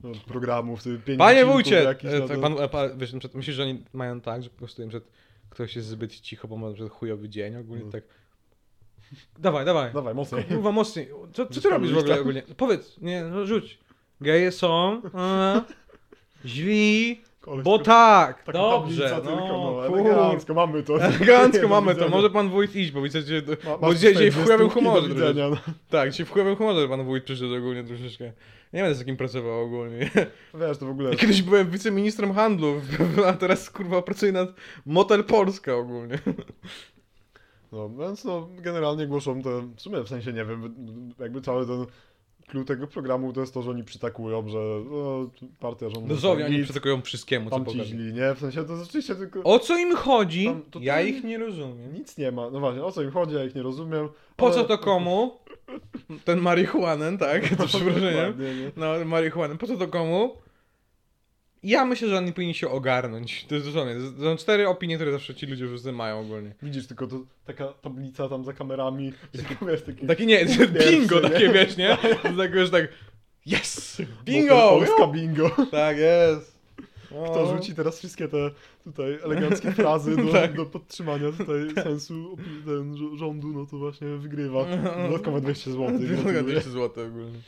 No, 0.00 0.10
Programów, 0.28 0.82
ty 0.82 0.98
pięć 0.98 1.18
Panie 1.18 1.44
wójcie! 1.46 1.84
tak, 1.84 1.98
to- 2.28 2.40
pan, 2.40 2.58
e, 2.58 2.68
pa, 2.68 2.88
wiesz, 2.88 3.10
przykład, 3.10 3.34
myślisz, 3.34 3.56
że 3.56 3.62
oni 3.62 3.84
mają 3.92 4.20
tak, 4.20 4.42
że 4.42 4.50
po 4.50 4.58
prostu 4.58 4.82
im, 4.82 4.90
że 4.90 5.00
ktoś 5.50 5.76
jest 5.76 5.88
zbyt 5.88 6.20
cicho, 6.20 6.48
bo 6.48 6.56
ma 6.56 6.72
przykład 6.72 6.92
chujowy 6.92 7.28
dzień, 7.28 7.56
ogólnie 7.56 7.84
No. 7.84 7.90
tak. 7.92 8.04
Dawaj, 9.38 9.64
dawaj. 9.64 9.92
Dawaj, 9.92 10.14
mocniej. 10.14 10.44
Kurwa, 10.44 10.72
mocniej. 10.72 11.08
Co, 11.32 11.46
co 11.46 11.60
ty 11.60 11.68
robisz 11.68 11.92
w 11.92 11.98
ogóle 11.98 12.20
ogólnie? 12.20 12.42
Powiedz, 12.56 12.98
nie, 13.00 13.24
no 13.24 13.46
rzuć. 13.46 13.78
Geje 14.20 14.52
są, 14.52 15.02
a, 15.14 15.62
źli, 16.44 17.20
Koleś, 17.46 17.64
bo 17.64 17.78
tak, 17.78 18.42
taka 18.42 18.58
dobrze, 18.58 19.10
tablica 19.10 19.30
tylko, 19.30 19.46
no, 19.46 19.82
no, 19.82 19.88
kur... 19.88 19.98
elegancko, 19.98 20.54
mamy 20.54 20.82
to. 20.82 21.00
Elegancko 21.00 21.68
mamy 21.76 21.86
to, 21.86 21.94
widzenia. 21.94 22.10
może 22.16 22.30
pan 22.30 22.48
wójt 22.48 22.76
iść, 22.76 22.92
bo 22.92 23.02
widzę, 23.02 23.22
że... 23.22 23.42
Ma- 23.64 23.78
Bo 23.78 23.94
dzisiaj, 23.94 24.30
w 24.30 24.44
chujowym 24.44 24.70
humorze 24.70 25.08
widzenia, 25.08 25.48
no. 25.48 25.56
Tak, 25.90 26.10
dzisiaj 26.10 26.26
w 26.26 26.30
chujowym 26.30 26.56
humorze 26.56 26.88
pan 26.88 27.04
wójt 27.04 27.24
przyszedł 27.24 27.54
ogólnie 27.54 27.84
troszeczkę. 27.84 28.32
nie 28.72 28.82
będę 28.82 28.94
z 28.94 28.98
takim 28.98 29.16
pracował 29.16 29.60
ogólnie. 29.60 30.10
Wiesz, 30.54 30.78
to 30.78 30.86
w 30.86 30.90
ogóle... 30.90 31.10
Ja 31.10 31.16
kiedyś 31.22 31.42
byłem 31.42 31.70
wiceministrem 31.70 32.32
handlu, 32.32 32.74
a 33.28 33.32
teraz 33.32 33.70
kurwa 33.70 34.02
pracuję 34.02 34.32
nad 34.32 34.48
Motel 34.86 35.24
Polska 35.24 35.74
ogólnie. 35.74 36.18
No, 37.72 37.90
więc 37.90 38.24
no, 38.24 38.48
generalnie 38.58 39.06
głoszą 39.06 39.42
te, 39.42 39.62
w 39.76 39.80
sumie 39.80 40.00
w 40.02 40.08
sensie 40.08 40.32
nie 40.32 40.44
wiem, 40.44 40.74
jakby 41.18 41.40
cały 41.40 41.66
ten 41.66 41.86
clue 42.48 42.64
tego 42.64 42.86
programu 42.86 43.32
to 43.32 43.40
jest 43.40 43.54
to, 43.54 43.62
że 43.62 43.70
oni 43.70 43.84
przytakują, 43.84 44.48
że 44.48 44.58
no, 44.90 45.30
partia 45.60 45.88
rządowa 45.88 46.14
Dosłownie 46.14 46.46
oni 46.46 46.56
nic, 46.56 46.64
przytakują 46.64 47.02
wszystkiemu, 47.02 47.50
co 47.50 47.64
ci 47.64 47.84
źli, 47.84 48.12
nie? 48.12 48.34
W 48.34 48.38
sensie 48.40 48.64
to 48.64 48.76
rzeczywiście 48.76 49.14
tylko 49.14 49.42
O 49.42 49.58
co 49.58 49.78
im 49.78 49.96
chodzi? 49.96 50.44
Tam 50.44 50.62
to 50.70 50.78
ja 50.82 51.00
ich 51.00 51.24
nie 51.24 51.38
rozumiem. 51.38 51.94
nic 51.94 52.18
nie 52.18 52.32
ma. 52.32 52.50
No 52.50 52.60
właśnie, 52.60 52.84
o 52.84 52.92
co 52.92 53.02
im 53.02 53.10
chodzi, 53.10 53.34
ja 53.34 53.44
ich 53.44 53.54
nie 53.54 53.62
rozumiem. 53.62 54.08
Po 54.36 54.46
ale- 54.46 54.54
co 54.54 54.64
to 54.64 54.78
komu? 54.78 55.38
Ten 56.24 56.40
marihuanen, 56.40 57.18
tak? 57.18 57.56
To 57.56 57.66
przeproszeniem. 57.66 58.34
No, 58.76 59.04
marihuanen. 59.04 59.58
Po 59.58 59.66
co 59.66 59.76
to 59.76 59.88
komu? 59.88 60.36
Ja 61.68 61.84
myślę, 61.84 62.08
że 62.08 62.18
oni 62.18 62.32
powinni 62.32 62.54
się 62.54 62.68
ogarnąć. 62.68 63.44
To 63.48 63.54
jest 63.54 63.66
dosłownie. 63.66 63.94
To 64.18 64.22
są 64.22 64.36
cztery 64.36 64.68
opinie, 64.68 64.96
które 64.96 65.12
zawsze 65.12 65.34
ci 65.34 65.46
ludzie 65.46 65.66
wszyscy 65.68 65.92
mają 65.92 66.20
ogólnie. 66.20 66.54
Widzisz 66.62 66.86
tylko 66.86 67.06
to, 67.06 67.20
taka 67.46 67.68
tablica 67.72 68.28
tam 68.28 68.44
za 68.44 68.52
kamerami, 68.52 69.12
i 69.34 69.38
tylko 69.38 69.66
wiesz, 69.70 69.82
taki... 69.82 70.06
Taki 70.06 70.26
nie, 70.26 70.46
bingo 70.90 71.20
nie? 71.20 71.30
takie 71.30 71.48
wiesz, 71.48 71.76
nie? 71.76 71.98
To 72.22 72.28
tak 72.38 72.54
już 72.54 72.70
tak. 72.70 72.88
Yes! 73.46 73.98
Motel 73.98 74.14
Bingo! 74.24 74.68
Polska 74.68 75.06
bingo. 75.06 75.50
Tak 75.70 75.96
jest. 75.98 76.56
Kto 77.06 77.42
O. 77.42 77.56
rzuci 77.56 77.74
teraz 77.74 77.98
wszystkie 77.98 78.28
te 78.28 78.50
tutaj 78.84 79.18
eleganckie 79.24 79.72
frazy 79.72 80.16
do, 80.16 80.32
Tak. 80.32 80.56
do 80.56 80.66
podtrzymania 80.66 81.32
tutaj 81.32 81.84
sensu 81.84 82.34
opi- 82.36 82.64
ten, 82.64 82.94
rz- 82.94 83.18
rządu, 83.18 83.48
no 83.48 83.66
to 83.66 83.78
właśnie 83.78 84.08
wygrywa. 84.08 84.64
Dodatkowe 85.08 85.40
200 85.40 85.70
zł. 85.70 85.98
Droga 86.22 86.42
200 86.42 86.70
zł 86.70 87.04
ogólnie. 87.06 87.38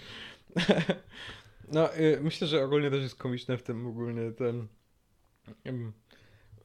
No, 1.73 1.97
y, 1.97 2.19
myślę, 2.21 2.47
że 2.47 2.65
ogólnie 2.65 2.91
też 2.91 3.03
jest 3.03 3.17
komiczne 3.17 3.59
w 3.59 3.63
tym 3.63 3.87
ogólnie 3.87 4.33
ten... 4.33 4.67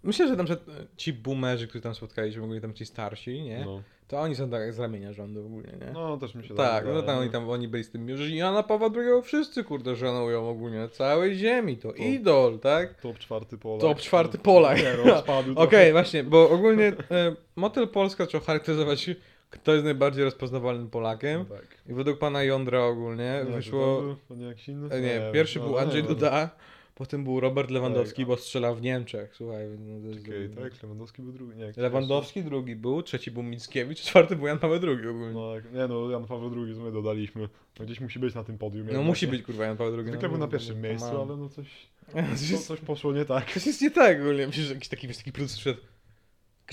Myślę, 0.03 0.27
że 0.27 0.43
przykład 0.43 0.67
y, 0.67 0.87
ci 0.97 1.13
boomerzy, 1.13 1.67
którzy 1.67 1.81
tam 1.81 1.95
spotkaliśmy, 1.95 2.43
ogólnie 2.43 2.61
tam 2.61 2.73
ci 2.73 2.85
starsi, 2.85 3.41
nie? 3.41 3.65
No. 3.65 3.81
To 4.07 4.19
oni 4.19 4.35
są 4.35 4.49
tak 4.49 4.73
z 4.73 4.79
ramienia 4.79 5.13
rządu 5.13 5.45
ogólnie, 5.45 5.71
nie? 5.81 5.91
no, 5.93 6.17
też 6.17 6.35
mi 6.35 6.47
się 6.47 6.55
tak, 6.55 6.83
wydaje, 6.83 7.01
no 7.01 7.07
tam 7.07 7.17
oni 7.19 7.29
tam 7.29 7.49
oni 7.49 7.67
byli 7.67 7.83
z 7.83 7.91
tym, 7.91 8.17
że 8.17 8.29
Jana 8.29 8.63
Pawła 8.63 8.89
II 8.95 9.21
wszyscy 9.23 9.63
kurde 9.63 9.95
szanują 9.95 10.49
ogólnie 10.49 10.77
na 10.77 10.87
całej 10.87 11.35
ziemi, 11.35 11.77
to, 11.77 11.89
To- 11.91 11.95
idol, 11.95 12.59
tak? 12.59 13.01
Top 13.01 13.19
czwarty 13.19 13.57
Polak. 13.57 13.81
Top 13.81 13.99
czwarty 13.99 14.37
Polak. 14.37 14.77
Nie, 14.77 14.95
rozpadł 15.11 15.51
Okej, 15.51 15.67
trochę. 15.69 15.91
właśnie, 15.91 16.23
bo 16.23 16.49
ogólnie 16.49 16.87
e, 16.87 17.35
Motel 17.55 17.87
Polska 17.87 18.25
trzeba 18.25 18.45
charakteryzować, 18.45 19.09
kto 19.53 19.73
jest 19.73 19.85
najbardziej 19.85 20.23
rozpoznawalnym 20.23 20.89
Polakiem. 20.89 21.45
Tak. 21.45 21.67
I 21.89 21.93
według 21.93 22.19
pana 22.19 22.43
Jądra 22.43 22.83
ogólnie 22.85 23.41
Nie, 23.45 23.51
wyszło... 23.55 23.95
To, 23.95 24.01
był- 24.01 24.15
to 24.27 24.35
nie 24.35 24.45
jakiś 24.45 24.67
inny? 24.69 24.89
E, 24.95 25.01
nie, 25.01 25.07
wiem. 25.19 25.33
pierwszy 25.33 25.59
No, 25.59 25.65
był 25.65 25.73
no, 25.73 25.79
Andrzej 25.81 26.01
nie 26.01 26.07
wiem. 26.07 26.15
Duda, 26.17 26.49
potem 26.95 27.23
był 27.23 27.39
Robert 27.39 27.69
Lewandowski, 27.71 28.21
Tak, 28.21 28.27
bo 28.27 28.37
strzela 28.37 28.73
w 28.73 28.81
Niemczech, 28.81 29.35
słuchaj. 29.35 29.65
No, 29.79 30.01
to 30.01 30.07
jest 30.07 30.27
Okej, 30.27 30.49
drugi. 30.49 30.69
tak, 30.71 30.83
Lewandowski 30.83 31.21
był 31.21 31.31
drugi. 31.31 31.55
Nie, 31.57 31.71
Lewandowski 31.77 32.43
drugi 32.43 32.75
był, 32.75 33.01
trzeci 33.01 33.31
był 33.31 33.43
Mickiewicz, 33.43 34.01
czwarty 34.01 34.35
był 34.35 34.47
Jan 34.47 34.59
Paweł 34.59 34.79
II 34.83 35.07
ogólnie. 35.07 35.33
No, 35.33 35.39
No, 35.41 35.55
jak- 35.55 35.73
nie 35.73 35.87
no, 35.87 36.09
Jan 36.09 36.25
Paweł 36.25 36.65
II, 36.65 36.75
my 36.75 36.91
dodaliśmy. 36.91 37.49
No, 37.79 37.85
gdzieś 37.85 37.99
musi 37.99 38.19
być 38.19 38.35
na 38.35 38.43
tym 38.43 38.57
podium. 38.57 38.87
jednak, 38.87 39.05
musi 39.05 39.25
nie? 39.25 39.31
być 39.31 39.43
kurwa 39.43 39.65
Jan 39.65 39.77
Paweł 39.77 39.93
II. 39.95 40.03
Zwykle 40.03 40.21
no, 40.21 40.29
był 40.29 40.37
na 40.39 40.45
no, 40.45 40.51
pierwszym 40.51 40.75
no, 40.81 40.87
miejscu, 40.87 41.21
ale 41.21 41.37
no 41.37 41.49
coś, 41.49 41.67
Coś 42.49 42.59
coś, 42.65 42.79
poszło 42.79 43.13
nie 43.13 43.25
tak. 43.25 43.51
coś 43.51 43.65
jest 43.65 43.81
nie 43.81 43.91
tak 43.91 44.19
ogólnie, 44.19 44.47
myślę, 44.47 44.63
że 44.63 44.73
jakiś 44.73 44.89
taki, 44.89 45.07
wiesz, 45.07 45.17
taki 45.17 45.31
przyszedł. 45.31 45.79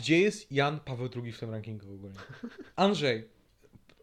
Gdzie 0.00 0.20
jest 0.20 0.52
Jan 0.52 0.80
Paweł 0.80 1.08
II 1.16 1.32
w 1.32 1.38
tym 1.38 1.50
rankingu 1.50 1.94
ogólnie? 1.94 2.16
Andrzej, 2.76 3.28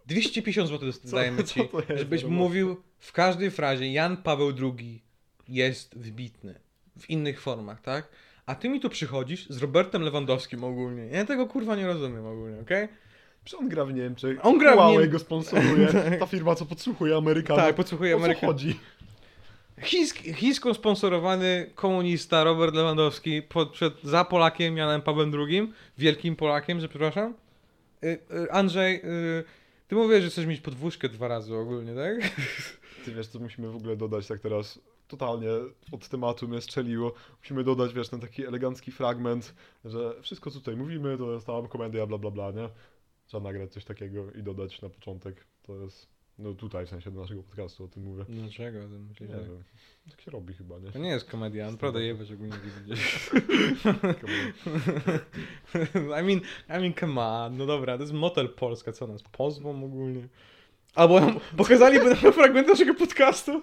250 0.06 0.70
zł 0.70 0.92
dajemy 1.04 1.44
co 1.44 1.54
ci, 1.54 1.60
jest 1.60 2.00
żebyś 2.00 2.22
robota? 2.24 2.40
mówił 2.40 2.82
w 3.00 3.12
każdej 3.12 3.52
frazie 3.52 3.92
Jan 3.92 4.18
Paweł 4.18 4.54
II 4.62 5.04
jest 5.48 5.98
wybitny. 5.98 6.60
W 7.00 7.10
innych 7.10 7.42
formach, 7.42 7.82
tak? 7.82 8.08
A 8.46 8.56
ty 8.56 8.70
mi 8.70 8.80
tu 8.80 8.90
przychodzisz 8.90 9.50
z 9.50 9.58
Robertem 9.58 10.02
Lewandowskim 10.02 10.64
ogólnie. 10.64 11.06
Ja 11.08 11.26
tego 11.26 11.48
kurwa 11.48 11.76
nie 11.76 11.88
rozumiem 11.88 12.26
ogólnie, 12.26 12.60
okej? 12.62 12.88
Przecież 13.44 13.62
on 13.62 13.70
gra 13.70 13.86
w 13.86 13.94
Niemczech. 13.94 14.46
On 14.46 14.58
gra 14.58 14.72
w 14.72 14.76
Huawei 14.76 14.98
Niem- 14.98 15.12
go 15.12 15.20
sponsoruje. 15.20 15.88
Ta 16.20 16.26
firma, 16.26 16.56
co 16.56 16.66
podsłuchuje 16.66 17.16
Amerykanów. 17.18 17.64
Tak, 17.64 17.76
podsłuchuję 17.76 18.18
o 18.18 18.20
co 18.20 18.46
chodzi? 18.46 18.80
Chińsk, 19.82 20.18
chińsko 20.18 20.74
sponsorowany 20.74 21.72
komunista 21.76 22.44
Robert 22.44 22.76
Lewandowski 22.76 23.42
pod, 23.42 23.72
przed, 23.72 24.04
za 24.04 24.26
Polakiem 24.26 24.78
Janem 24.78 25.02
Pawłem 25.02 25.32
II, 25.36 25.74
wielkim 25.98 26.36
Polakiem, 26.36 26.80
że 26.80 26.90
przepraszam. 26.90 27.34
Y, 28.04 28.08
y, 28.08 28.52
Andrzej, 28.52 28.96
y, 28.96 29.44
ty 29.88 29.96
mówisz, 29.96 30.24
że 30.24 30.30
chcesz 30.30 30.46
mieć 30.46 30.62
podwózkę 30.62 31.10
dwa 31.10 31.28
razy 31.28 31.56
ogólnie, 31.56 31.96
tak? 31.96 32.32
Ty 33.06 33.14
wiesz, 33.14 33.28
co 33.28 33.40
musimy 33.40 33.70
w 33.70 33.76
ogóle 33.76 33.96
dodać 33.96 34.28
tak 34.28 34.40
teraz 34.40 34.80
totalnie 35.08 35.50
od 35.92 36.10
tematu 36.10 36.48
mnie 36.48 36.62
strzeliło. 36.62 37.14
Musimy 37.40 37.64
dodać, 37.64 37.94
wiesz, 37.94 38.10
ten 38.10 38.20
taki 38.20 38.46
elegancki 38.46 38.92
fragment, 38.92 39.56
że 39.86 40.22
wszystko 40.22 40.52
co 40.52 40.60
tutaj 40.60 40.76
mówimy 40.76 41.18
to 41.18 41.34
jest 41.34 41.48
tam 41.48 41.68
komedia, 41.68 42.08
bla 42.08 42.18
bla 42.18 42.32
bla, 42.32 42.52
nie? 42.52 42.70
Trzeba 43.26 43.44
nagrać 43.44 43.74
coś 43.74 43.86
takiego 43.86 44.32
i 44.32 44.44
dodać 44.44 44.82
na 44.82 44.90
początek. 44.90 45.46
To 45.64 45.76
jest, 45.76 46.08
no 46.40 46.54
tutaj 46.54 46.86
w 46.86 46.90
sensie 46.90 47.12
do 47.12 47.22
naszego 47.22 47.44
podcastu 47.44 47.84
o 47.84 47.88
tym 47.88 48.04
mówię. 48.04 48.26
Dlaczego? 48.30 48.80
To 48.80 49.00
myślisz, 49.10 49.30
Nie 49.30 49.36
tak? 49.36 49.46
wiem. 49.46 49.64
Tak 50.10 50.22
się 50.22 50.32
robi 50.32 50.54
chyba, 50.54 50.80
nie? 50.80 50.92
To 50.92 51.00
nie 51.00 51.10
jest 51.10 51.30
komedia, 51.30 51.72
naprawdę 51.72 52.04
jebać 52.04 52.32
ogólnie 52.32 52.56
widzisz. 52.86 53.30
I 56.22 56.24
mean, 56.24 56.42
I 56.70 56.82
mean, 56.82 56.94
come 57.00 57.22
on, 57.22 57.58
no 57.58 57.66
dobra, 57.66 57.98
to 57.98 58.04
jest 58.04 58.14
Motel 58.14 58.50
Polska, 58.50 58.92
co 58.92 59.08
nas 59.08 59.24
pozwą 59.24 59.84
ogólnie? 59.86 60.28
Albo 60.96 61.22
pokazaliby 61.58 62.06
nam 62.06 62.34
fragment 62.34 62.68
naszego 62.68 62.94
podcastu. 62.94 63.62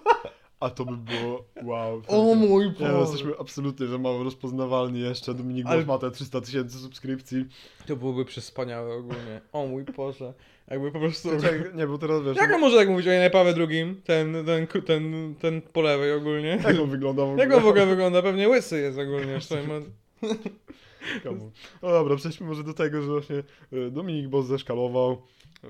A 0.61 0.71
to 0.71 0.85
by 0.85 0.97
było 0.97 1.45
wow. 1.63 2.03
O 2.09 2.35
mój 2.35 2.67
Nie, 2.67 2.73
no, 2.81 2.93
Boże. 2.93 3.01
jesteśmy 3.01 3.33
absolutnie 3.39 3.87
za 3.87 3.99
mało 3.99 4.25
rozpoznawalni 4.25 5.01
jeszcze. 5.01 5.35
Dominik 5.35 5.67
Ale... 5.67 5.85
ma 5.85 5.99
te 5.99 6.11
300 6.11 6.41
tysięcy 6.41 6.79
subskrypcji. 6.79 7.45
To 7.87 7.97
byłoby 7.97 8.25
przespaniałe 8.25 8.95
ogólnie. 8.95 9.41
O 9.53 9.67
mój 9.67 9.85
Boże. 9.85 10.35
Jakby 10.71 10.93
po 10.93 10.99
prostu... 11.01 11.31
Czekaj, 11.41 11.61
nie, 11.75 11.87
bo 11.87 11.99
teraz 11.99 12.23
wiesz, 12.25 12.37
Jak 12.37 12.49
no, 12.49 12.55
on 12.55 12.61
może 12.61 12.77
tak 12.77 12.89
mówić 12.89 13.07
o 13.07 13.11
Janie 13.11 13.31
Pawle 13.31 13.55
II? 13.69 14.01
Ten, 14.05 14.37
ten, 14.47 14.67
ten, 14.87 15.35
ten 15.41 15.63
po 15.63 15.81
lewej 15.83 16.13
ogólnie. 16.13 16.59
jak 16.65 16.81
on 16.81 16.91
wygląda 16.91 17.23
w 17.23 17.29
ogóle? 17.29 17.45
Jak 17.45 17.55
on 17.55 17.63
w 17.63 17.67
ogóle 17.67 17.87
wygląda? 17.87 18.23
Pewnie 18.23 18.49
łysy 18.49 18.81
jest 18.81 18.99
ogólnie. 18.99 19.39
Komu? 21.25 21.51
No 21.83 21.91
dobra, 21.91 22.17
przejdźmy 22.17 22.47
może 22.47 22.65
do 22.65 22.75
tego, 22.75 23.03
że 23.03 23.09
właśnie 23.09 23.37
e, 23.73 23.91
Dominik 23.91 24.29
Boss 24.29 24.47
zeszkalował, 24.47 25.23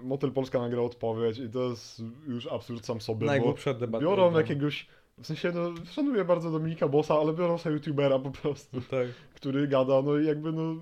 Motel 0.03 0.33
Polska 0.33 0.59
nagrał 0.59 0.85
odpowiedź 0.85 1.39
i 1.39 1.49
to 1.49 1.71
jest 1.71 2.03
już 2.29 2.47
absurd 2.47 2.87
sam 2.87 3.01
sobie, 3.01 3.27
Najgłupsza 3.27 3.75
debata. 3.75 4.05
biorą 4.05 4.39
jakiegoś, 4.39 4.87
w 5.19 5.27
sensie 5.27 5.53
no, 5.55 5.75
szanuję 5.93 6.25
bardzo 6.25 6.51
Dominika 6.51 6.89
Bossa, 6.89 7.15
ale 7.15 7.33
biorą 7.33 7.59
sobie 7.59 7.75
youtubera 7.75 8.19
po 8.19 8.31
prostu, 8.31 8.81
Tak. 8.81 9.07
który 9.35 9.69
gada, 9.69 10.03
no 10.03 10.19
i 10.19 10.27
jakby 10.27 10.53
no 10.53 10.75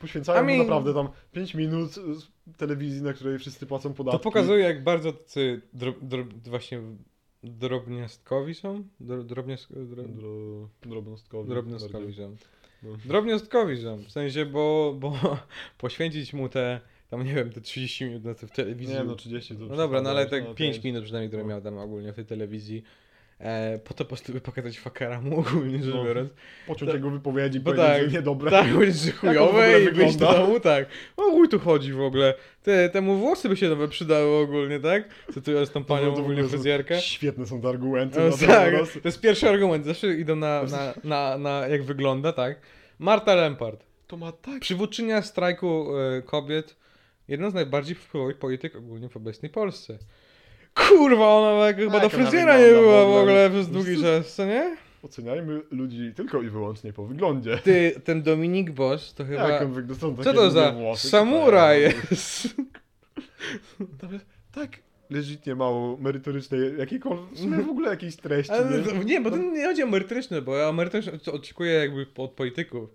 poświęcają 0.00 0.42
I 0.42 0.46
mean- 0.46 0.58
naprawdę 0.58 0.94
tam 0.94 1.08
5 1.32 1.54
minut 1.54 1.90
z 1.92 2.28
telewizji, 2.56 3.02
na 3.02 3.12
której 3.12 3.38
wszyscy 3.38 3.66
płacą 3.66 3.94
podatki. 3.94 4.18
To 4.18 4.22
pokazuje, 4.24 4.64
jak 4.64 4.84
bardzo 4.84 5.12
tacy 5.12 5.60
dro, 5.72 5.94
dro, 6.02 6.24
właśnie 6.46 6.80
drobniastkowi 7.42 8.54
są? 8.54 8.84
Dro, 9.00 9.22
drobniast, 9.24 9.68
dro, 9.72 10.02
Dro, 10.02 10.68
drobnostkowi. 10.82 11.48
drobniastkowi 11.48 11.92
bardziej. 12.06 12.24
są. 12.24 12.36
No. 12.82 12.96
Drobniastkowi 13.04 13.82
są. 13.82 13.96
W 13.96 14.10
sensie, 14.10 14.46
bo, 14.46 14.96
bo 15.00 15.18
poświęcić 15.78 16.32
mu 16.32 16.48
te, 16.48 16.80
tam 17.10 17.24
nie 17.24 17.34
wiem, 17.34 17.50
te 17.50 17.60
30 17.60 18.04
minut 18.04 18.24
na 18.24 18.34
to 18.34 18.46
w 18.46 18.50
telewizji. 18.50 18.94
Nie 18.96 19.04
no, 19.04 19.14
30 19.14 19.56
to 19.56 19.60
No 19.66 19.76
dobra, 19.76 20.02
no 20.02 20.10
ale 20.10 20.26
tak 20.26 20.44
5 20.44 20.56
pięć. 20.56 20.84
minut 20.84 21.04
przynajmniej, 21.04 21.28
które 21.28 21.42
No. 21.42 21.48
miał 21.48 21.60
tam 21.60 21.78
ogólnie 21.78 22.12
w 22.12 22.16
tej 22.16 22.24
telewizji. 22.26 22.82
E, 23.40 23.78
po 23.84 23.94
to 23.94 24.04
po 24.04 24.08
prostu 24.08 24.32
by 24.32 24.40
pokazać 24.40 24.78
fakera 24.78 25.20
mu 25.20 25.38
ogólnie 25.40 25.82
rzecz 25.82 25.94
No. 25.94 26.04
biorąc. 26.04 26.30
Pociąć 26.66 26.92
jego 26.92 27.10
wypowiedzi, 27.10 27.60
bo 27.60 27.72
powiedzieć, 27.72 27.92
tak, 28.00 28.10
że 28.10 28.16
niedobre. 28.16 28.50
Tak, 28.50 28.68
powiedzieć, 28.72 28.96
że 28.96 29.12
chujowe 29.12 29.82
i 29.82 29.90
wyjść 29.90 30.16
do 30.16 30.32
domu, 30.32 30.60
tak. 30.60 30.86
O 31.16 31.22
chuj 31.22 31.48
tu 31.48 31.58
chodzi 31.58 31.92
w 31.92 32.00
ogóle. 32.00 32.34
Te, 32.62 32.88
temu 32.88 33.16
włosy 33.16 33.48
by 33.48 33.56
się 33.56 33.68
nowe 33.68 33.88
przydały 33.88 34.36
ogólnie, 34.36 34.80
tak? 34.80 35.08
Cytując 35.34 35.70
tą 35.70 35.80
To- 35.84 35.94
panią 35.94 36.14
w 36.14 36.18
ogólnie 36.18 36.44
fryzjerkę. 36.44 37.00
Świetne 37.00 37.46
są 37.46 37.60
te 37.60 37.68
argumenty. 37.68 38.18
No, 38.20 38.46
na 38.46 38.54
tak, 38.54 38.74
to 39.02 39.08
jest 39.08 39.20
pierwszy 39.20 39.48
argument. 39.48 39.86
Zawsze 39.86 40.14
idą 40.14 40.36
na, 40.36 40.62
na, 40.62 40.94
na, 41.04 41.38
na 41.38 41.66
jak 41.66 41.82
wygląda, 41.82 42.32
tak? 42.32 42.60
Marta 42.98 43.34
Lempart, 43.34 43.84
To 44.06 44.16
ma 44.16 44.32
tak. 44.32 44.60
przywódczynia 44.60 45.22
strajku 45.22 45.98
e, 45.98 46.22
kobiet, 46.22 46.76
jedna 47.28 47.50
z 47.50 47.54
najbardziej 47.54 47.94
wpływowych 47.94 48.38
polityk 48.38 48.76
ogólnie 48.76 49.08
w 49.08 49.16
obecnej 49.16 49.50
Polsce. 49.50 49.98
Kurwa, 50.74 51.28
ona 51.28 51.72
chyba 51.72 51.92
do 51.98 52.04
Jak 52.04 52.12
fryzjera 52.12 52.58
nie 52.58 52.64
była 52.70 53.04
w 53.06 53.10
ogóle? 53.10 53.50
przez 53.50 53.68
No 53.68 53.74
długi 53.74 54.02
czas, 54.02 54.34
co 54.34 54.46
nie? 54.46 54.76
Oceniajmy 55.02 55.60
ludzi 55.70 56.12
tylko 56.16 56.42
i 56.42 56.48
wyłącznie 56.48 56.92
po 56.92 57.06
wyglądzie. 57.06 57.58
Ty, 57.58 58.00
ten 58.04 58.22
Dominik 58.22 58.70
Boss 58.70 59.14
to 59.14 59.24
chyba... 59.24 59.48
Jak 59.48 59.62
on 59.62 59.72
wygląda? 59.72 60.00
Są 60.00 60.24
Co 60.24 60.32
to 60.34 60.50
za 60.50 60.72
włosy, 60.72 61.08
samuraj 61.08 61.84
tak. 61.92 62.10
jest? 62.10 62.48
Tak 64.54 64.78
legitnie 65.10 65.54
mało 65.54 65.96
merytorycznej, 65.96 66.60
jakiejkolwiek, 66.78 67.64
w 67.66 67.68
ogóle 67.68 67.90
jakiejś 67.90 68.16
treści, 68.16 68.52
Ale, 68.52 68.78
nie? 68.78 68.84
to- 68.84 69.02
nie, 69.02 69.20
bo 69.20 69.30
to 69.30 69.36
nie 69.36 69.64
chodzi 69.66 69.82
o 69.82 69.86
merytoryczne, 69.86 70.42
bo 70.42 70.56
ja 70.56 70.68
o 70.68 70.72
merytoryczne 70.72 71.18
to 71.18 71.32
oczekuję 71.32 71.72
jakby 71.72 72.06
od 72.16 72.30
polityków. 72.30 72.90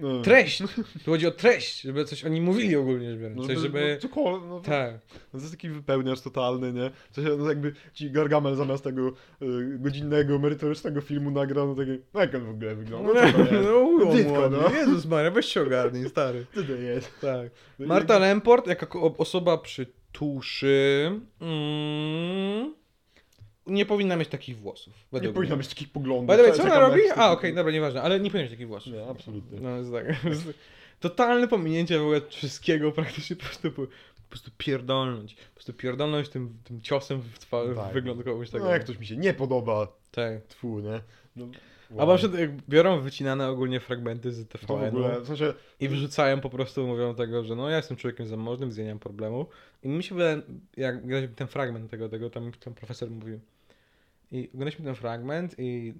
No. 0.00 0.22
treść. 0.22 0.58
Tu 1.04 1.10
chodzi 1.10 1.26
o 1.26 1.30
treść, 1.30 1.80
żeby 1.82 2.04
coś 2.04 2.24
oni 2.24 2.40
mówili 2.40 2.76
ogólnie, 2.76 3.16
biorąc. 3.16 3.36
No, 3.36 3.46
Coś, 3.46 3.58
żeby... 3.58 3.94
No, 3.94 4.00
cokolwiek, 4.08 4.48
no, 4.48 4.60
Tak. 4.60 4.92
no, 5.14 5.18
to 5.32 5.38
jest 5.38 5.50
taki 5.50 5.68
wypełniacz 5.68 6.20
totalny, 6.20 6.72
nie? 6.72 6.90
W 7.10 7.14
sensie, 7.14 7.30
no 7.38 7.48
jakby 7.48 7.72
ci 7.92 8.10
Gargamel 8.10 8.56
zamiast 8.56 8.84
tego 8.84 9.08
y, 9.08 9.12
godzinnego, 9.78 10.38
merytorycznego 10.38 11.00
filmu 11.00 11.30
nagrał, 11.30 11.66
no 11.66 11.74
taki, 11.74 11.90
no 12.14 12.20
jak 12.20 12.34
on 12.34 12.44
w 12.44 12.50
ogóle 12.50 12.74
wygląda? 12.74 13.08
No, 13.08 13.14
No, 13.14 13.26
jest? 13.26 13.38
no, 14.04 14.16
Dziecko, 14.16 14.50
no. 14.50 14.70
Jezus 14.78 15.06
Maria, 15.06 15.30
weź 15.30 15.46
się 15.46 15.62
ogarnij, 15.62 16.08
stary. 16.08 16.46
Co 16.54 16.62
to 16.62 16.72
jest? 16.72 17.20
Tak. 17.20 17.50
No 17.78 17.86
Marta 17.86 18.18
Lemport, 18.18 18.66
jako 18.66 18.86
ko- 18.86 19.14
osoba 19.18 19.58
przy 19.58 19.86
tuszy, 20.12 21.10
mm, 21.40 22.74
nie 23.66 23.86
powinna 23.86 24.16
mieć 24.16 24.28
takich 24.28 24.58
włosów. 24.58 24.94
Nie 24.94 25.02
według 25.12 25.34
powinna 25.34 25.54
mnie. 25.54 25.60
mieć 25.62 25.68
takich 25.68 25.92
poglądów. 25.92 26.36
By 26.36 26.52
co 26.52 26.62
ona 26.62 26.74
na 26.74 26.80
robi? 26.80 27.00
A, 27.16 27.32
okej, 27.32 27.54
dobra, 27.54 27.72
nieważne, 27.72 28.02
ale 28.02 28.20
nie 28.20 28.30
powinna 28.30 28.42
mieć 28.42 28.50
takich 28.52 28.68
włosów. 28.68 28.92
Nie, 28.92 29.06
absolutnie. 29.06 29.60
No 29.60 29.76
jest 29.76 29.92
tak. 29.92 30.06
Totalne 31.00 31.48
pominięcie 31.48 31.98
w 31.98 32.02
ogóle 32.02 32.20
wszystkiego, 32.28 32.92
praktycznie 32.92 33.36
po 33.36 33.42
prostu, 33.44 33.70
po, 33.72 33.82
po 33.82 34.28
prostu 34.30 34.50
pierdolnąć. 34.58 35.34
Po 35.34 35.54
prostu 35.54 35.72
pierdolnąć 35.72 36.28
tym, 36.28 36.58
tym 36.64 36.80
ciosem 36.80 37.20
w 37.20 37.38
twarz, 37.38 37.76
Tak. 37.76 37.92
wygląd 37.92 38.24
kogoś 38.24 38.48
takiego. 38.50 38.64
No 38.64 38.70
jak 38.70 38.84
ktoś 38.84 38.98
mi 38.98 39.06
się 39.06 39.16
nie 39.16 39.34
podoba, 39.34 39.88
Tak. 40.10 40.46
tfu, 40.46 40.80
nie? 40.80 41.00
No, 41.36 41.46
A 41.98 42.06
na 42.06 42.16
przykład 42.16 42.40
jak 42.40 42.50
biorą 42.68 43.00
wycinane 43.00 43.48
ogólnie 43.48 43.80
fragmenty 43.80 44.32
z 44.32 44.48
To 44.48 44.58
w 44.58 44.66
w 45.20 45.26
sensie, 45.26 45.54
i 45.80 45.88
wrzucają 45.88 46.40
po 46.40 46.50
prostu, 46.50 46.86
mówią 46.86 47.14
tego, 47.14 47.44
że 47.44 47.56
no 47.56 47.70
ja 47.70 47.76
jestem 47.76 47.96
człowiekiem 47.96 48.26
zamożnym, 48.26 48.72
z 48.72 48.78
nie 48.78 48.88
mam 48.88 48.98
problemu. 48.98 49.46
I 49.82 49.88
mi 49.88 50.02
się 50.02 50.14
wydaje, 50.14 50.42
jak 50.76 50.96
oglądaliśmy 50.96 51.36
ten 51.36 51.46
fragment 51.46 51.90
tego, 51.90 52.08
tego 52.08 52.30
tam, 52.30 52.52
tam 52.52 52.74
profesor 52.74 53.10
mówił. 53.10 53.40
I 54.32 54.48
oglądaliśmy 54.48 54.84
ten 54.84 54.94
fragment 54.94 55.54
i 55.58 55.94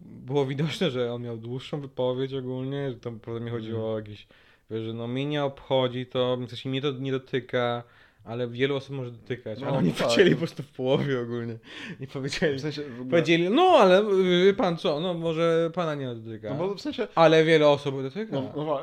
było 0.00 0.46
widoczne, 0.46 0.90
że 0.90 1.12
on 1.12 1.22
miał 1.22 1.36
dłuższą 1.36 1.80
wypowiedź 1.80 2.34
ogólnie, 2.34 2.90
że 2.90 2.96
tam 2.96 3.20
prawda 3.20 3.44
mi 3.44 3.50
chodziło 3.50 3.92
o 3.94 3.98
jakieś, 3.98 4.26
wiesz, 4.70 4.82
że 4.82 4.94
no 4.94 5.06
mnie 5.06 5.26
nie 5.26 5.44
obchodzi 5.44 6.06
to, 6.06 6.38
coś 6.48 6.64
mnie 6.64 6.82
to 6.82 6.92
nie 6.92 7.12
dotyka, 7.12 7.82
ale 8.28 8.48
wielu 8.48 8.76
osób 8.76 8.96
może 8.96 9.10
dotykać. 9.10 9.60
No, 9.60 9.66
ale 9.66 9.78
oni 9.78 9.90
tak. 9.92 9.98
powiedzieli 9.98 10.30
po 10.30 10.38
prostu 10.38 10.62
w 10.62 10.68
połowie 10.68 11.20
ogólnie. 11.20 11.58
I 12.00 12.06
powiedzieli, 12.06 12.58
w 12.58 12.60
sensie 12.60 12.82
w 12.82 12.92
ogóle, 13.00 13.10
powiedzieli, 13.10 13.50
no 13.50 13.62
ale 13.62 14.04
wie 14.44 14.54
pan 14.54 14.76
co, 14.76 15.00
no 15.00 15.14
może 15.14 15.70
pana 15.74 15.94
nie 15.94 16.14
dotyka. 16.14 16.50
no 16.50 16.54
bo 16.68 16.74
w 16.74 16.80
sensie, 16.80 17.08
Ale 17.14 17.44
wiele 17.44 17.68
osób 17.68 18.02
dotyka. 18.02 18.32
no, 18.36 18.52
no 18.56 18.80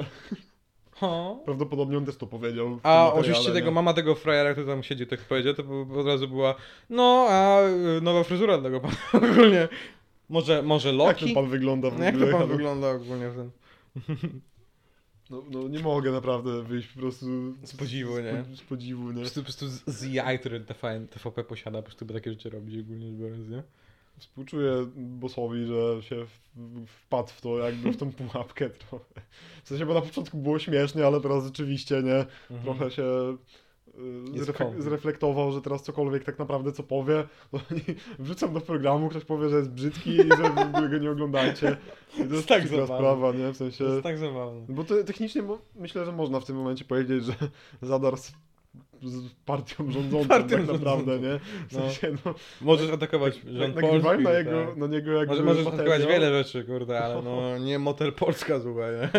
Ho. 0.91 1.39
prawdopodobnie 1.45 1.97
on 1.97 2.05
też 2.05 2.17
to 2.17 2.27
powiedział 2.27 2.67
tym 2.69 2.79
A 2.83 3.13
oczywiście 3.13 3.51
tego 3.51 3.67
nie? 3.67 3.73
mama 3.73 3.93
tego 3.93 4.15
frajera, 4.15 4.51
który 4.51 4.67
tam 4.67 4.83
siedzi, 4.83 5.07
tak 5.07 5.19
powiedział, 5.19 5.53
to 5.53 5.63
od 5.99 6.07
razu 6.07 6.27
była 6.27 6.55
no, 6.89 7.25
a 7.29 7.61
y, 7.97 8.01
nowa 8.01 8.23
fryzura 8.23 8.57
tego 8.57 8.79
pana 8.79 8.95
ogólnie. 9.31 9.67
Może, 10.29 10.63
może 10.63 10.89
Jak 10.89 10.97
Loki? 10.97 11.25
ten 11.25 11.35
pan 11.35 11.49
wygląda 11.49 11.89
w 11.89 11.99
No, 11.99 12.05
jak 12.05 12.15
ogóle? 12.15 12.31
to 12.31 12.37
pan 12.37 12.47
no, 12.49 12.55
wygląda 12.55 12.91
ogólnie 12.91 13.29
w 13.29 13.35
ten... 13.35 13.49
no, 15.29 15.43
no 15.51 15.67
nie 15.67 15.79
mogę 15.79 16.11
naprawdę 16.11 16.63
wyjść 16.63 16.87
po 16.87 16.99
prostu 16.99 17.25
Z 17.63 17.75
podziwu, 17.75 18.19
nie? 18.19 18.45
z 18.55 18.61
podziwu, 18.61 19.03
Po 19.05 19.11
nie? 19.13 19.19
prostu, 19.19 19.39
po 19.39 19.43
prostu 19.43 19.67
z, 19.91 20.03
jaj, 20.13 20.39
które 20.39 20.59
TVN, 20.59 21.07
TVP 21.07 21.43
posiada, 21.43 21.77
po 21.81 21.85
prostu 21.85 22.05
by 22.05 22.13
takie 22.13 22.29
rzeczy 22.31 22.49
robić 22.49 22.79
ogólnie 22.79 23.07
rzecz 23.07 23.15
biorąc, 23.19 23.49
nie? 23.49 23.63
Współczuję 24.17 24.71
bossowi, 24.95 25.65
że 25.65 26.03
się 26.03 26.25
wpadł 26.87 27.29
w 27.29 27.41
to 27.41 27.57
jakby 27.57 27.91
w 27.91 27.97
tą 27.97 28.11
pułapkę 28.27 28.69
trochę. 28.69 29.21
W 29.63 29.67
sensie, 29.67 29.85
bo 29.85 29.93
na 29.93 30.01
początku 30.01 30.37
było 30.37 30.59
śmiesznie, 30.59 31.05
ale 31.05 31.21
teraz 31.21 31.43
rzeczywiście, 31.43 32.03
nie? 32.03 32.15
Mhm. 32.51 32.61
Trochę 32.63 32.91
się 32.91 33.03
zreflek- 34.35 34.81
zreflektował, 34.81 35.51
że 35.51 35.61
teraz 35.61 35.83
cokolwiek 35.83 36.23
tak 36.23 36.39
naprawdę 36.39 36.71
co 36.71 36.83
powie, 36.83 37.23
to 37.51 37.59
wrzucam 38.19 38.53
do 38.53 38.61
programu, 38.61 39.09
ktoś 39.09 39.25
powie, 39.25 39.49
że 39.49 39.57
jest 39.57 39.69
brzydki 39.71 40.09
i 40.09 40.17
że 40.17 40.49
w 40.49 40.57
ogóle 40.57 40.89
go 40.89 40.97
nie 40.97 41.11
oglądajcie. 41.11 41.77
I 42.17 42.27
to 42.27 42.35
jest 42.35 42.47
tak 42.47 42.67
zabawne. 42.67 42.95
sprawa, 42.95 43.31
nie? 43.31 43.49
W 43.53 43.57
sensie... 43.57 43.77
To 43.85 43.89
jest 43.91 44.03
tak 44.03 44.17
zabawne. 44.17 44.65
Bo 44.69 44.83
to 44.83 45.03
technicznie 45.03 45.41
mo- 45.41 45.59
myślę, 45.75 46.05
że 46.05 46.11
można 46.11 46.39
w 46.39 46.45
tym 46.45 46.55
momencie 46.55 46.85
powiedzieć, 46.85 47.23
że 47.25 47.33
Zadar 47.81 48.17
z, 48.17 48.31
z 49.03 49.33
partią 49.45 49.75
rządzącą 49.91 50.27
Partią 50.27 50.49
tak 50.57 50.67
naprawdę, 50.67 51.13
rządzącą. 51.13 51.21
nie? 51.33 51.39
W 51.69 51.73
No. 51.73 51.79
sensie, 51.79 52.11
no, 52.25 52.35
Możesz 52.61 52.91
atakować 52.91 53.35
rząd 53.35 53.75
nagrywałem 53.75 54.01
polski, 54.01 54.23
na, 54.23 54.31
jego, 54.31 54.65
tak. 54.65 54.77
na 54.77 54.87
niego 54.87 55.11
jakby 55.11 55.27
Może, 55.33 55.43
możesz 55.43 55.67
atakować 55.67 56.05
wiele 56.05 56.43
rzeczy, 56.43 56.63
kurde, 56.63 56.99
ale 57.03 57.21
no 57.21 57.57
nie 57.57 57.79
Motel 57.79 58.13
Polska, 58.13 58.59
słuchaj, 58.59 58.91
nie? 58.95 59.09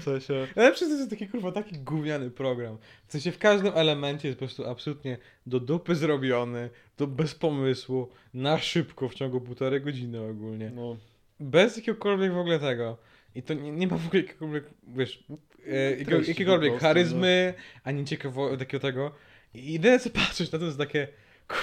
W 0.00 0.02
sensie, 0.02 0.46
Najlepsze 0.56 0.86
to 0.86 0.92
jest 0.92 1.10
taki 1.10 1.28
kurwa 1.28 1.52
taki 1.52 1.78
gówniany 1.78 2.30
program. 2.30 2.78
W 3.06 3.12
sensie 3.12 3.32
w 3.32 3.38
każdym 3.38 3.72
elemencie 3.74 4.28
jest 4.28 4.38
po 4.38 4.46
prostu 4.46 4.68
absolutnie 4.68 5.18
do 5.46 5.60
dupy 5.60 5.94
zrobiony, 5.94 6.70
do 6.98 7.06
bez 7.06 7.34
pomysłu, 7.34 8.08
na 8.34 8.58
szybko 8.58 9.08
w 9.08 9.14
ciągu 9.14 9.40
półtorej 9.40 9.80
godziny 9.80 10.20
ogólnie. 10.20 10.70
no, 10.74 10.96
Bez 11.40 11.76
jakiegokolwiek 11.76 12.32
w 12.32 12.38
ogóle 12.38 12.58
tego. 12.58 12.98
I 13.34 13.42
to 13.42 13.54
nie, 13.54 13.72
nie 13.72 13.86
ma 13.86 13.96
w 13.96 14.06
ogóle 14.06 14.22
jakiegokolwiek, 14.22 14.64
wiesz, 14.86 15.24
e, 15.66 15.90
jakiego, 15.90 16.10
treści 16.10 16.30
jakiegokolwiek 16.30 16.70
prostu, 16.72 16.86
charyzmy, 16.86 17.54
ani 17.84 18.04
ciekawo 18.04 18.56
takiego 18.56 18.80
tego. 18.80 19.12
I 19.54 19.72
jedyne 19.72 19.98
co 19.98 20.10
patrzysz 20.10 20.52
na 20.52 20.58
to 20.58 20.64
jest 20.64 20.78
takie, 20.78 21.08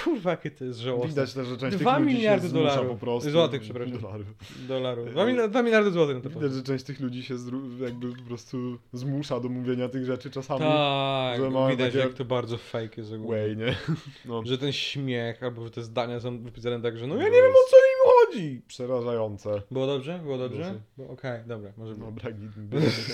kurwa 0.04 0.30
jakie 0.30 0.50
to 0.50 0.64
jest 0.64 0.78
żałosne. 0.78 1.08
widać 1.08 1.34
też, 1.34 1.48
że 1.48 1.56
część 1.56 1.76
Dwa 1.76 1.94
tych 1.96 2.04
ludzi 2.04 2.16
miliardy 2.16 2.42
się 2.46 2.48
zmusza 2.48 2.64
dolarów. 2.70 2.90
po 2.90 2.96
prostu. 3.06 3.30
Złotych, 3.30 3.62
przepraszam. 3.62 3.98
Dolarów. 4.00 4.26
Dolarów. 4.68 5.10
Dwa, 5.10 5.24
mil- 5.26 5.48
dwa 5.50 5.62
miliardy 5.62 5.90
złotych 5.90 6.16
na 6.16 6.22
to 6.22 6.30
Widać, 6.30 6.52
że 6.52 6.62
część 6.62 6.84
tych 6.84 7.00
ludzi 7.00 7.22
się 7.22 7.34
jakby 7.80 8.12
po 8.16 8.22
prostu 8.22 8.78
zmusza 8.92 9.40
do 9.40 9.48
mówienia 9.48 9.88
tych 9.88 10.04
rzeczy 10.04 10.30
czasami. 10.30 10.60
Tak, 10.60 11.40
że 11.40 11.48
widać 11.70 11.92
takie- 11.92 11.98
jak 11.98 12.14
to 12.14 12.24
bardzo 12.24 12.56
fake 12.58 12.88
jest 12.96 13.12
ogólnie. 13.12 13.30
Way, 13.42 13.56
nie? 13.56 13.74
No, 14.28 14.42
Że 14.44 14.58
ten 14.58 14.72
śmiech, 14.72 15.42
albo 15.42 15.64
że 15.64 15.70
te 15.70 15.82
zdania 15.82 16.20
są 16.20 16.42
wypisane 16.42 16.80
tak, 16.82 16.98
że 16.98 17.06
no 17.06 17.14
ja 17.16 17.24
nie 17.24 17.30
wiem 17.42 17.50
o 17.50 17.70
co 17.70 17.76
im 17.76 18.10
chodzi. 18.10 18.62
przerażające. 18.68 19.62
Było 19.70 19.86
dobrze? 19.86 20.18
Było 20.22 20.38
dobrze? 20.38 20.80
Okej, 21.08 21.40
dobra, 21.46 21.72
może 21.76 21.94
było. 21.94 22.10
Dobra, 22.12 22.30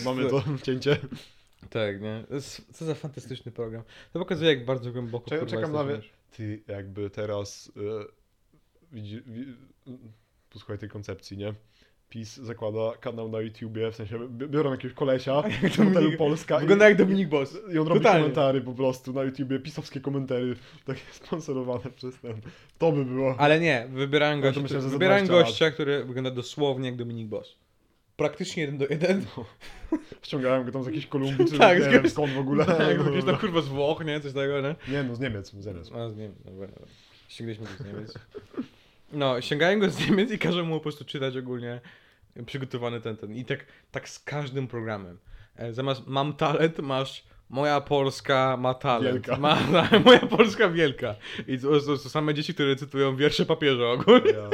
mamy 0.05 0.31
to 0.31 0.43
cięcie. 0.67 0.97
Tak, 1.71 2.01
nie? 2.03 2.25
Co 2.73 2.85
za 2.85 2.95
fantastyczny 2.95 3.53
program. 3.53 3.83
To 4.13 4.19
pokazuje 4.19 4.51
jak 4.51 4.65
bardzo 4.65 4.93
głęboko 4.93 5.31
kurwa 5.31 5.47
czekam 5.47 5.73
na. 5.73 5.85
Ty 6.37 6.63
jakby 6.69 7.11
teraz 7.11 7.73
e, 7.77 8.05
widzi, 8.93 9.23
wi, 9.27 9.47
posłuchaj 10.51 10.79
tej 10.79 10.89
koncepcji, 10.89 11.37
nie? 11.39 11.55
PiS 12.09 12.37
zakłada 12.37 12.97
kanał 13.01 13.29
na 13.29 13.41
YouTubie, 13.41 13.91
w 13.91 13.97
sensie 13.97 14.29
bi- 14.29 14.49
biorą 14.49 14.71
jakiegoś 14.71 14.95
kolesia 14.97 15.43
z 15.73 15.77
hotelu 15.77 16.17
Polska 16.19 16.59
Wygląda 16.59 16.87
i, 16.87 16.89
jak 16.89 16.99
Dominik 16.99 17.29
Boss. 17.29 17.59
i 17.75 17.79
on 17.79 17.87
robi 17.89 18.01
Totalnie. 18.01 18.21
komentary 18.21 18.61
po 18.61 18.73
prostu 18.75 19.13
na 19.13 19.23
YouTubie, 19.23 19.59
pisowskie 19.59 20.01
komentary, 20.01 20.57
takie 20.85 21.01
sponsorowane 21.25 21.91
przez 21.91 22.21
ten. 22.21 22.35
To 22.79 22.93
by 22.93 23.05
było. 23.05 23.35
Ale 23.39 23.61
nie, 23.61 23.89
wybierałem 23.91 24.41
gościa, 24.41 24.61
myślę, 24.61 24.81
wybierałem 24.81 25.27
20 25.27 25.35
lat. 25.37 25.47
gościa, 25.47 25.71
który 25.71 26.05
wygląda 26.05 26.31
dosłownie 26.31 26.87
jak 26.89 26.97
Dominik 26.97 27.29
Boss. 27.29 27.57
Praktycznie 28.17 28.63
jeden 28.63 28.79
do 28.79 28.87
jeden. 28.87 29.25
Ściągałem 30.23 30.65
go 30.65 30.73
tam 30.73 30.83
z 30.83 30.87
jakiejś 30.87 31.07
Kolumbii, 31.07 31.45
czy 31.47 31.59
Tak, 31.59 31.81
nie 31.81 31.91
wiem 31.91 32.11
skąd 32.11 32.33
w 32.33 32.39
ogóle. 32.39 32.65
Tak, 32.65 32.99
No, 32.99 33.05
no. 33.11 33.23
tam 33.23 33.37
kurwa 33.39 33.61
z 33.61 33.69
Włoch, 33.69 34.05
nie? 34.05 34.21
Coś 34.21 34.33
takiego, 34.33 34.61
nie? 34.61 34.75
Nie 34.89 35.03
no, 35.03 35.15
z 35.15 35.21
Niemiec, 35.21 35.51
z 35.51 35.67
Niemiec. 35.67 35.93
A, 35.93 36.09
z 36.11 36.17
Niemiec, 36.17 36.43
dobra, 36.45 36.67
dobra. 36.67 36.87
Ściągnęliśmy 37.29 37.67
go 37.77 37.85
z 37.85 37.87
Niemiec. 37.87 38.15
No, 39.13 39.41
ściągałem 39.41 39.81
go 39.81 39.91
z 39.91 39.99
Niemiec 40.11 40.31
i 40.33 40.39
każę 40.39 40.63
mu 40.63 40.75
po 40.75 40.81
prostu 40.81 41.05
czytać 41.05 41.37
ogólnie 41.37 41.81
przygotowany 42.47 43.01
ten, 43.01 43.17
ten. 43.17 43.35
I 43.37 43.45
tak, 43.45 43.67
tak 43.91 44.09
z 44.09 44.19
każdym 44.19 44.69
programem. 44.69 45.19
E, 45.57 45.73
Zamiast 45.73 46.07
mam 46.07 46.33
talent, 46.33 46.79
masz 46.79 47.25
moja 47.51 47.81
Polska 47.81 48.57
ma 48.57 48.75
talent. 48.75 49.13
Wielka. 49.27 49.37
Ma, 49.37 49.59
moja 50.05 50.19
Polska 50.27 50.69
wielka. 50.69 51.15
I 51.49 51.59
to, 51.59 51.81
to, 51.81 51.87
to 51.87 51.99
same 51.99 52.35
dzieci, 52.35 52.55
które 52.55 52.77
cytują 52.77 53.17
wiersze 53.17 53.47
papieża 53.47 53.91
ogólnie. 53.91 54.31
Ja. 54.31 54.51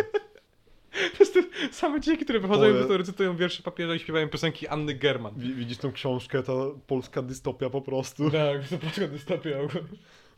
To 0.92 1.24
jest 1.24 1.34
te 1.34 1.42
same 1.72 2.00
dzieci, 2.00 2.24
które 2.24 2.40
wychodzą 2.40 2.60
To 2.60 2.70
i 2.70 2.74
je- 2.74 2.84
które 2.84 3.04
cytują 3.04 3.36
wiersze 3.36 3.62
papieża 3.62 3.94
i 3.94 3.98
śpiewają 3.98 4.28
piosenki 4.28 4.68
Anny 4.68 4.94
German. 4.94 5.34
Wi- 5.36 5.54
Widzisz 5.54 5.78
tą 5.78 5.92
książkę, 5.92 6.42
ta 6.42 6.52
polska 6.86 7.22
dystopia 7.22 7.70
po 7.70 7.80
prostu. 7.80 8.30
Tak, 8.30 8.68
to 8.68 8.78
polska 8.78 9.08
dystopia 9.08 9.60
ogólnie. 9.60 9.88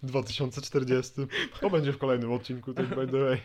2040. 0.02 1.12
To 1.60 1.70
będzie 1.70 1.92
w 1.92 1.98
kolejnym 1.98 2.32
odcinku, 2.32 2.74
tak 2.74 2.86
by 2.88 3.06
the 3.06 3.18
way. 3.24 3.38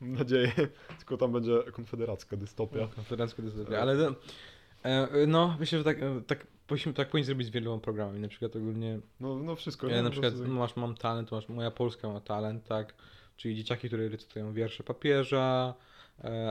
Mam 0.00 0.12
nadzieję. 0.12 0.52
Tylko 0.98 1.16
tam 1.16 1.32
będzie 1.32 1.52
konfederacka 1.72 2.36
dystopia. 2.36 2.86
Konferencka 2.96 3.42
dystopia, 3.42 3.78
ale 3.80 3.94
no, 3.94 4.14
e, 4.82 5.08
no, 5.26 5.56
myślę, 5.60 5.78
że 5.78 5.84
tak, 5.84 6.02
e, 6.02 6.20
tak, 6.26 6.46
powinniśmy, 6.66 6.92
tak 6.92 7.08
powinni 7.10 7.26
zrobić 7.26 7.46
z 7.46 7.50
wieloma 7.50 7.82
programami, 7.82 8.20
na 8.20 8.28
przykład 8.28 8.56
ogólnie, 8.56 8.98
No, 9.20 9.34
no 9.38 9.56
wszystko. 9.56 9.88
ja, 9.88 9.96
na 10.02 10.08
Po 10.08 10.10
przykład 10.12 10.34
prostu- 10.34 10.52
masz 10.54 10.76
Mam 10.76 10.94
Talent, 10.94 11.32
masz 11.32 11.48
Moja 11.48 11.70
Polska 11.70 12.08
ma 12.08 12.20
talent, 12.20 12.64
tak, 12.64 12.94
czyli 13.36 13.56
dzieciaki, 13.56 13.88
które 13.88 14.08
recytują 14.08 14.52
wiersze 14.52 14.84
papieża, 14.84 15.74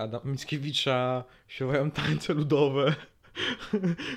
Adam 0.02 0.22
Mickiewicza, 0.26 1.24
śpiewają 1.48 1.92
tańce 1.92 2.34
ludowe. 2.34 2.96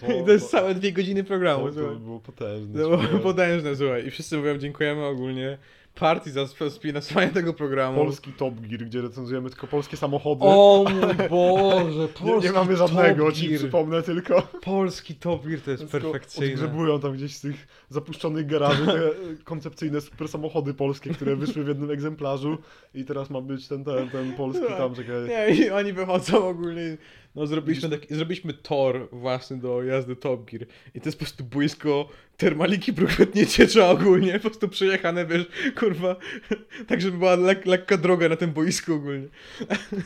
To- 0.01 0.13
i 0.23 0.25
to 0.25 0.33
jest 0.33 0.51
całe 0.51 0.75
dwie 0.75 0.93
godziny 0.93 1.25
programu, 1.25 1.69
To, 1.69 1.75
to 1.75 1.95
było 1.97 2.21
potężne. 2.21 2.81
To 2.83 2.89
było 2.89 3.19
potężne, 3.23 3.77
słuchaj, 3.77 4.07
i 4.07 4.11
wszyscy 4.11 4.37
mówią 4.37 4.59
dziękujemy 4.59 5.05
ogólnie 5.05 5.59
partii 5.95 6.31
za 6.31 6.43
sp- 6.53 6.71
sfinansowanie 6.71 7.29
tego 7.33 7.55
programu. 7.55 8.05
Polski 8.05 8.33
Top 8.33 8.55
Gear, 8.61 8.85
gdzie 8.85 9.01
recenzujemy 9.03 9.51
tylko 9.51 9.67
polskie 9.67 9.97
samochody. 9.97 10.41
O 10.45 10.85
mój 10.91 11.15
Boże, 11.31 12.01
nie, 12.03 12.09
polski 12.09 12.49
nie 12.49 12.53
mamy 12.53 12.77
żadnego, 12.77 13.25
Top 13.27 13.35
ci 13.35 13.49
Gear. 13.49 13.59
przypomnę 13.61 14.03
tylko. 14.03 14.43
Polski 14.63 15.15
Top 15.15 15.47
Gear 15.47 15.61
to 15.61 15.71
jest 15.71 15.83
Tylko 15.91 16.01
perfekcyjne. 16.11 16.55
Odgrzebują 16.55 17.01
tam 17.01 17.13
gdzieś 17.13 17.35
z 17.37 17.41
tych 17.41 17.67
zapuszczonych 17.89 18.47
garaży 18.47 18.87
te 18.87 19.01
koncepcyjne 19.45 20.01
super 20.01 20.29
samochody 20.29 20.75
polskie, 20.75 21.11
które 21.11 21.37
wyszły 21.37 21.65
w 21.65 21.69
jednym 21.69 21.91
egzemplarzu 21.91 22.59
i 22.95 23.05
teraz 23.05 23.31
ma 23.31 23.41
być 23.41 23.69
ten, 23.69 23.85
ten, 23.85 24.09
ten 24.11 24.33
polski 24.33 24.67
tam, 24.79 24.95
czekaj. 24.95 25.15
Nie, 25.29 25.55
i 25.55 25.71
oni 25.71 25.93
wychodzą 25.93 26.49
ogólnie 26.49 26.97
No 27.35 27.47
zrobiliśmy, 27.47 27.89
taki, 27.89 28.15
zrobiliśmy 28.15 28.53
tor 28.53 29.09
własny 29.13 29.59
do 29.59 29.83
jazdy 29.83 30.17
Top 30.17 30.51
Gear 30.51 30.67
i 30.95 31.01
to 31.01 31.09
jest 31.09 31.19
po 31.19 31.25
prostu 31.25 31.45
boisko 31.45 32.09
termaliki 32.37 32.93
bruchotnie 32.93 33.47
ciecza 33.47 33.91
ogólnie, 33.91 34.33
po 34.33 34.41
prostu 34.41 34.69
przejechane, 34.69 35.27
wiesz, 35.27 35.47
kurwa, 35.79 36.17
tak 36.89 37.01
żeby 37.01 37.19
była 37.19 37.37
lek, 37.37 37.67
lekka 37.67 37.97
droga 37.97 38.29
na 38.29 38.37
tym 38.37 38.53
boisku 38.53 38.95
ogólnie. 38.95 39.29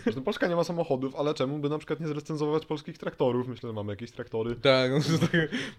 Zresztą 0.05 0.23
Polska 0.23 0.49
nie 0.49 0.57
ma 0.57 0.65
samochodów, 0.65 1.17
ale 1.17 1.35
czemu 1.35 1.59
by 1.59 1.69
na 1.69 1.79
przykład 1.79 2.01
nie 2.01 2.07
zrecenzować 2.07 2.67
polskich 2.67 2.99
traktorów? 2.99 3.49
Myślę, 3.49 3.69
że 3.69 3.73
mamy 3.73 3.93
jakieś 3.93 4.11
traktory. 4.11 4.57
Tak, 4.57 4.91
no, 4.91 5.01
że 5.01 5.19
tak, 5.19 5.31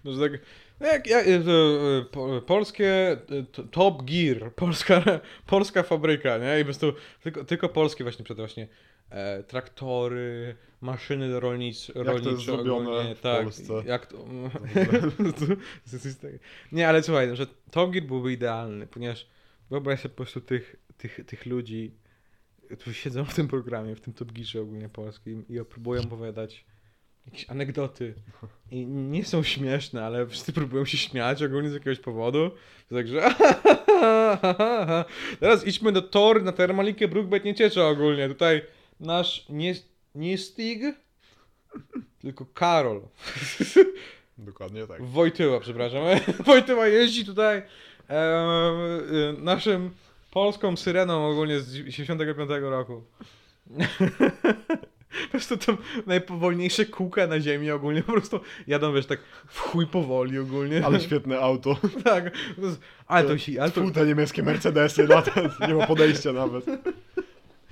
no, 0.04 0.12
że 0.12 0.20
tak 0.20 0.40
jak, 0.80 1.06
jak, 1.06 1.26
e, 1.26 2.04
po, 2.10 2.42
polskie 2.46 3.12
e, 3.12 3.18
to- 3.52 3.62
Top 3.62 4.02
Gear, 4.02 4.52
polska, 4.56 5.02
polska 5.46 5.82
fabryka, 5.82 6.38
nie? 6.38 6.56
I 6.60 6.62
po 6.62 6.64
prostu 6.64 6.92
tylko, 7.22 7.44
tylko 7.44 7.68
polskie 7.68 8.04
właśnie 8.04 8.24
przed 8.24 8.38
właśnie 8.38 8.68
e, 9.10 9.42
traktory, 9.42 10.56
maszyny 10.80 11.40
rolnicze, 11.40 11.92
to 11.92 11.98
jest 11.98 12.24
rolnicze 12.24 12.44
zrobione 12.44 12.90
ogólnie, 12.90 13.14
w 13.14 13.20
tak, 13.20 13.42
Polsce? 13.42 13.82
Jak 13.86 14.06
to, 14.06 14.16
to, 15.38 15.46
to 15.90 16.08
jest. 16.08 16.26
Nie, 16.72 16.88
ale 16.88 17.02
słuchaj, 17.02 17.36
że 17.36 17.46
Top 17.70 17.90
Gear 17.90 18.04
byłby 18.04 18.32
idealny, 18.32 18.86
ponieważ 18.86 19.26
wyobraź 19.70 20.00
sobie 20.00 20.14
po 20.14 20.16
prostu 20.16 20.40
tych, 20.40 20.76
tych, 20.96 21.20
tych 21.26 21.46
ludzi, 21.46 21.94
którzy 22.78 22.94
siedzą 22.94 23.24
w 23.24 23.34
tym 23.34 23.48
programie, 23.48 23.96
w 23.96 24.00
tym 24.00 24.14
Top 24.14 24.32
Gearze 24.32 24.60
ogólnie 24.60 24.88
polskim 24.88 25.44
i 25.48 25.64
próbują 25.64 26.02
opowiadać 26.02 26.64
jakieś 27.26 27.50
anegdoty 27.50 28.14
i 28.70 28.86
nie 28.86 29.24
są 29.24 29.42
śmieszne, 29.42 30.04
ale 30.04 30.26
wszyscy 30.26 30.52
próbują 30.52 30.84
się 30.84 30.98
śmiać 30.98 31.42
ogólnie 31.42 31.70
z 31.70 31.74
jakiegoś 31.74 31.98
powodu. 31.98 32.50
Także 32.90 33.22
teraz 35.40 35.66
idźmy 35.66 35.92
do 35.92 36.02
Tor 36.02 36.42
na 36.42 36.52
Termalikę 36.52 37.08
Brookbet 37.08 37.44
nie 37.44 37.54
ciecza 37.54 37.88
ogólnie. 37.88 38.28
Tutaj 38.28 38.62
nasz 39.00 39.46
nie, 39.48 39.74
nie 40.14 40.38
Stig, 40.38 40.82
tylko 42.22 42.46
Karol. 42.54 43.00
Dokładnie 44.38 44.86
tak. 44.86 45.02
Wojtyła, 45.02 45.60
przepraszam. 45.60 46.02
Wojtyła 46.46 46.86
jeździ 46.86 47.24
tutaj 47.24 47.62
e, 48.10 49.34
naszym 49.38 49.90
polską 50.30 50.76
syreną 50.76 51.28
ogólnie 51.28 51.60
z 51.60 51.94
75 51.94 52.50
roku. 52.62 53.02
Po 55.24 55.30
prostu 55.30 55.56
to 55.56 55.78
najpowolniejsze 56.06 56.86
kółka 56.86 57.26
na 57.26 57.40
ziemi 57.40 57.70
ogólnie, 57.70 58.02
po 58.02 58.12
prostu 58.12 58.40
jadą, 58.66 58.94
wiesz, 58.94 59.06
tak 59.06 59.20
w 59.48 59.58
chuj 59.58 59.86
powoli 59.86 60.38
ogólnie. 60.38 60.86
Ale 60.86 61.00
świetne 61.06 61.38
auto. 61.38 61.76
tak, 62.04 62.36
ale 63.06 63.24
to 63.28 63.34
ale 63.60 63.70
to, 63.70 63.80
Tfu, 63.80 63.90
te 63.90 64.06
niemieckie 64.06 64.42
Mercedesy, 64.42 65.04
na 65.08 65.22
ten, 65.22 65.50
nie 65.68 65.74
ma 65.74 65.86
podejścia 65.86 66.32
nawet. 66.32 66.64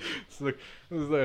tak, 0.39 0.55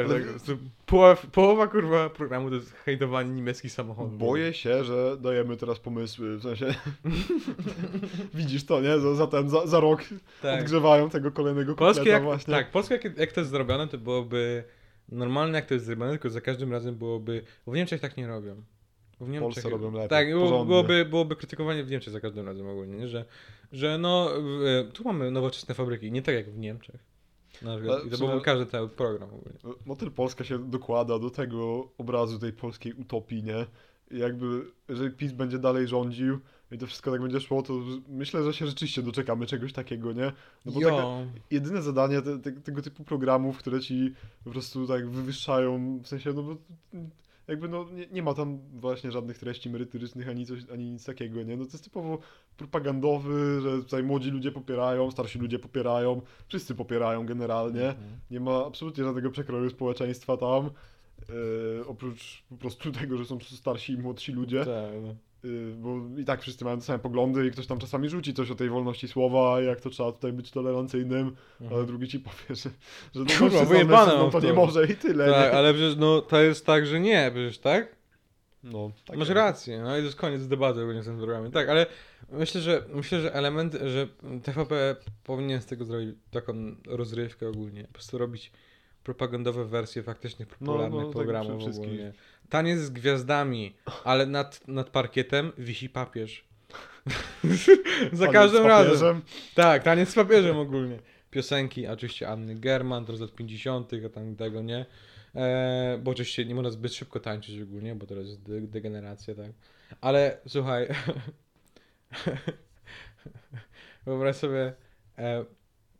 tak, 0.07 0.37
tak, 0.45 0.57
połowa, 0.85 1.21
połowa, 1.31 1.67
kurwa, 1.67 2.09
programu 2.09 2.49
to 2.49 2.55
jest 2.55 2.73
hejtowanie 2.73 3.29
niemieckich 3.29 3.71
samochodów. 3.71 4.17
Boję 4.17 4.53
się, 4.53 4.83
że 4.83 5.17
dajemy 5.17 5.57
teraz 5.57 5.79
pomysły, 5.79 6.37
w 6.37 6.43
sensie... 6.43 6.65
Widzisz 8.33 8.65
to, 8.65 8.81
nie? 8.81 8.99
Za, 8.99 9.15
za 9.15 9.27
ten, 9.27 9.49
za, 9.49 9.67
za 9.67 9.79
rok 9.79 10.03
tak. 10.41 10.59
odgrzewają 10.59 11.09
tego 11.09 11.31
kolejnego 11.31 11.75
Polskie 11.75 12.09
jak, 12.09 12.23
właśnie. 12.23 12.53
tak, 12.53 12.71
Polskie 12.71 12.99
jak, 13.03 13.17
jak 13.17 13.31
to 13.31 13.41
jest 13.41 13.51
zrobione, 13.51 13.87
to 13.87 13.97
byłoby 13.97 14.63
normalne 15.11 15.57
jak 15.57 15.65
to 15.65 15.73
jest 15.73 15.85
zrobione, 15.85 16.11
tylko 16.11 16.29
za 16.29 16.41
każdym 16.41 16.71
razem 16.71 16.95
byłoby, 16.95 17.43
bo 17.65 17.71
w 17.71 17.75
Niemczech 17.75 18.01
tak 18.01 18.17
nie 18.17 18.27
robią. 18.27 18.63
W 19.19 19.29
Niemczech, 19.29 19.41
Polsce 19.41 19.69
robią 19.69 19.91
lepiej, 19.91 20.09
Tak, 20.09 20.27
porządnie. 20.33 20.65
byłoby, 20.65 21.05
byłoby 21.05 21.35
krytykowanie 21.35 21.83
w 21.83 21.91
Niemczech 21.91 22.13
za 22.13 22.19
każdym 22.19 22.45
razem 22.45 22.67
ogólnie, 22.67 22.97
nie? 22.97 23.07
Że, 23.07 23.25
że 23.71 23.97
no, 23.97 24.31
e, 24.65 24.83
tu 24.83 25.03
mamy 25.03 25.31
nowoczesne 25.31 25.75
fabryki, 25.75 26.11
nie 26.11 26.21
tak 26.21 26.35
jak 26.35 26.49
w 26.49 26.57
Niemczech. 26.57 27.08
Przykład. 27.59 27.97
Ale 27.99 28.07
I 28.07 28.09
to 28.09 28.17
sumie- 28.17 28.29
byłby 28.29 28.45
każdy 28.45 28.65
cały 28.65 28.89
program 28.89 29.29
ogólnie. 29.33 29.59
Motyl 29.85 30.11
Polska 30.11 30.43
się 30.43 30.69
dokłada 30.69 31.19
do 31.19 31.29
tego 31.29 31.89
obrazu 31.97 32.39
tej 32.39 32.53
polskiej 32.53 32.93
utopii, 32.93 33.43
nie? 33.43 33.65
I 34.11 34.19
jakby, 34.19 34.65
jeżeli 34.89 35.11
PiS 35.11 35.31
będzie 35.31 35.59
dalej 35.59 35.87
rządził 35.87 36.39
i 36.71 36.77
to 36.77 36.87
wszystko 36.87 37.11
tak 37.11 37.21
będzie 37.21 37.39
szło, 37.39 37.63
to 37.63 37.73
myślę, 38.07 38.43
że 38.43 38.53
się 38.53 38.67
rzeczywiście 38.67 39.01
doczekamy 39.01 39.45
czegoś 39.45 39.73
takiego, 39.73 40.13
nie? 40.13 40.31
No 40.65 40.71
bo 40.71 40.81
jo, 40.81 40.89
taka, 40.89 41.41
jedyne 41.51 41.81
zadanie 41.81 42.21
te, 42.21 42.39
te, 42.39 42.51
tego 42.51 42.81
typu 42.81 43.03
programów, 43.03 43.57
które 43.57 43.79
ci 43.79 44.13
po 44.43 44.49
prostu 44.49 44.87
tak 44.87 45.09
wywyższają, 45.09 45.99
w 46.03 46.07
sensie, 46.07 46.33
no 46.33 46.43
bo 46.43 46.55
jakby 47.49 47.69
no 47.69 47.85
nie, 47.91 48.07
nie 48.07 48.23
ma 48.23 48.33
tam 48.33 48.59
właśnie 48.73 49.11
żadnych 49.11 49.37
treści 49.37 49.69
merytorycznych 49.69 50.29
ani 50.29 50.45
coś, 50.45 50.59
ani 50.73 50.91
nic 50.91 51.05
takiego, 51.05 51.43
nie? 51.43 51.57
No 51.57 51.65
to 51.65 51.71
jest 51.71 51.83
typowo 51.83 52.17
propagandowy, 52.57 53.61
że 53.61 53.77
tutaj 53.77 54.03
młodzi 54.03 54.31
ludzie 54.31 54.51
popierają, 54.51 55.11
starsi 55.11 55.39
ludzie 55.39 55.59
popierają, 55.59 56.21
wszyscy 56.47 56.75
popierają 56.75 57.25
generalnie. 57.25 57.89
Mhm. 57.89 58.19
Nie 58.31 58.39
ma 58.39 58.65
absolutnie 58.65 59.03
żadnego 59.03 59.31
przekroju 59.31 59.69
społeczeństwa 59.69 60.37
tam. 60.37 60.69
Yy, 61.29 61.85
oprócz 61.87 62.43
po 62.49 62.57
prostu 62.57 62.91
tego, 62.91 63.17
że 63.17 63.25
są 63.25 63.39
starsi 63.39 63.93
i 63.93 63.97
młodsi 63.97 64.31
ludzie, 64.31 64.59
Tak, 64.59 64.93
no. 65.01 65.15
Yy, 65.43 65.75
bo 65.77 65.95
i 66.17 66.25
tak 66.25 66.41
wszyscy 66.41 66.65
mają 66.65 66.77
te 66.77 66.83
same 66.83 66.99
poglądy 66.99 67.47
i 67.47 67.51
ktoś 67.51 67.67
tam 67.67 67.79
czasami 67.79 68.09
rzuci 68.09 68.33
coś 68.33 68.51
o 68.51 68.55
tej 68.55 68.69
wolności 68.69 69.07
słowa, 69.07 69.61
jak 69.61 69.81
to 69.81 69.89
trzeba 69.89 70.11
tutaj 70.11 70.33
być 70.33 70.51
tolerancyjnym, 70.51 71.35
ale 71.59 71.69
Mhm. 71.69 71.85
drugi 71.85 72.07
ci 72.07 72.19
powie, 72.19 72.35
że, 72.49 72.69
że 73.15 73.23
no 73.23 73.25
Kurwa, 73.39 73.65
z 73.65 73.69
wyjebane 73.69 74.13
mam 74.17 74.31
to 74.31 74.39
nie 74.39 74.53
może 74.53 74.85
i 74.85 74.95
tyle. 74.95 75.31
Tak, 75.31 75.51
nie? 75.51 75.57
ale 75.57 75.73
przecież 75.73 75.95
no, 75.95 76.21
to 76.21 76.41
jest 76.41 76.65
tak, 76.65 76.85
że 76.85 76.99
nie, 76.99 77.31
przecież 77.33 77.57
tak? 77.59 77.95
No, 78.63 78.91
tak 79.05 79.17
Masz 79.17 79.29
rację, 79.29 79.81
no 79.81 79.97
i 79.97 79.99
to 79.99 80.05
jest 80.05 80.17
koniec 80.17 80.47
debaty 80.47 80.81
ogólnie 80.81 81.01
w 81.01 81.05
tym 81.05 81.17
programie. 81.17 81.51
Tak, 81.51 81.69
ale 81.69 81.85
myślę, 82.31 82.61
że 82.61 82.83
myślę, 82.93 83.21
że 83.21 83.33
element, 83.33 83.73
że 83.85 84.07
TVP 84.43 84.95
powinien 85.23 85.61
z 85.61 85.65
tego 85.65 85.85
zrobić 85.85 86.15
taką 86.31 86.53
rozrywkę 86.87 87.47
ogólnie. 87.47 87.83
Po 87.83 87.93
prostu 87.93 88.17
robić 88.17 88.51
propagandowe 89.09 89.65
wersje 89.65 90.03
faktycznie 90.03 90.45
popularnych 90.45 91.01
no, 91.01 91.05
tak 91.05 91.13
programów 91.13 91.61
wszystkich. 91.61 91.85
ogólnie. 91.85 92.13
Taniec 92.49 92.79
z 92.79 92.89
gwiazdami, 92.89 93.75
ale 94.03 94.25
nad, 94.25 94.67
nad 94.67 94.89
parkietem 94.89 95.51
wisi 95.57 95.89
papież. 95.89 96.45
Za 98.13 98.25
Taniec 98.25 98.33
każdym 98.33 98.65
razem. 98.65 99.21
Tak, 99.55 99.83
taniec 99.83 100.09
z 100.09 100.15
papieżem 100.15 100.57
ogólnie. 100.57 100.99
Piosenki, 101.31 101.87
oczywiście 101.87 102.29
Anny 102.29 102.55
German, 102.55 103.05
to 103.05 103.15
z 103.15 103.19
lat 103.19 103.31
50., 103.31 103.91
a 104.05 104.09
tam 104.09 104.35
tego 104.35 104.61
nie. 104.61 104.85
E, 105.35 105.99
bo 106.03 106.11
oczywiście 106.11 106.45
nie 106.45 106.55
można 106.55 106.71
zbyt 106.71 106.93
szybko 106.93 107.19
tańczyć 107.19 107.61
ogólnie, 107.61 107.95
bo 107.95 108.05
teraz 108.07 108.25
jest 108.25 108.41
de- 108.43 108.61
degeneracja, 108.61 109.35
tak. 109.35 109.51
Ale 110.01 110.37
słuchaj, 110.47 110.87
wyobraź 114.05 114.35
sobie 114.35 114.73
e, 115.17 115.45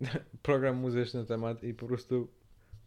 program 0.42 0.76
muzyczny 0.76 1.20
na 1.20 1.26
temat 1.26 1.64
i 1.64 1.74
po 1.74 1.88
prostu 1.88 2.39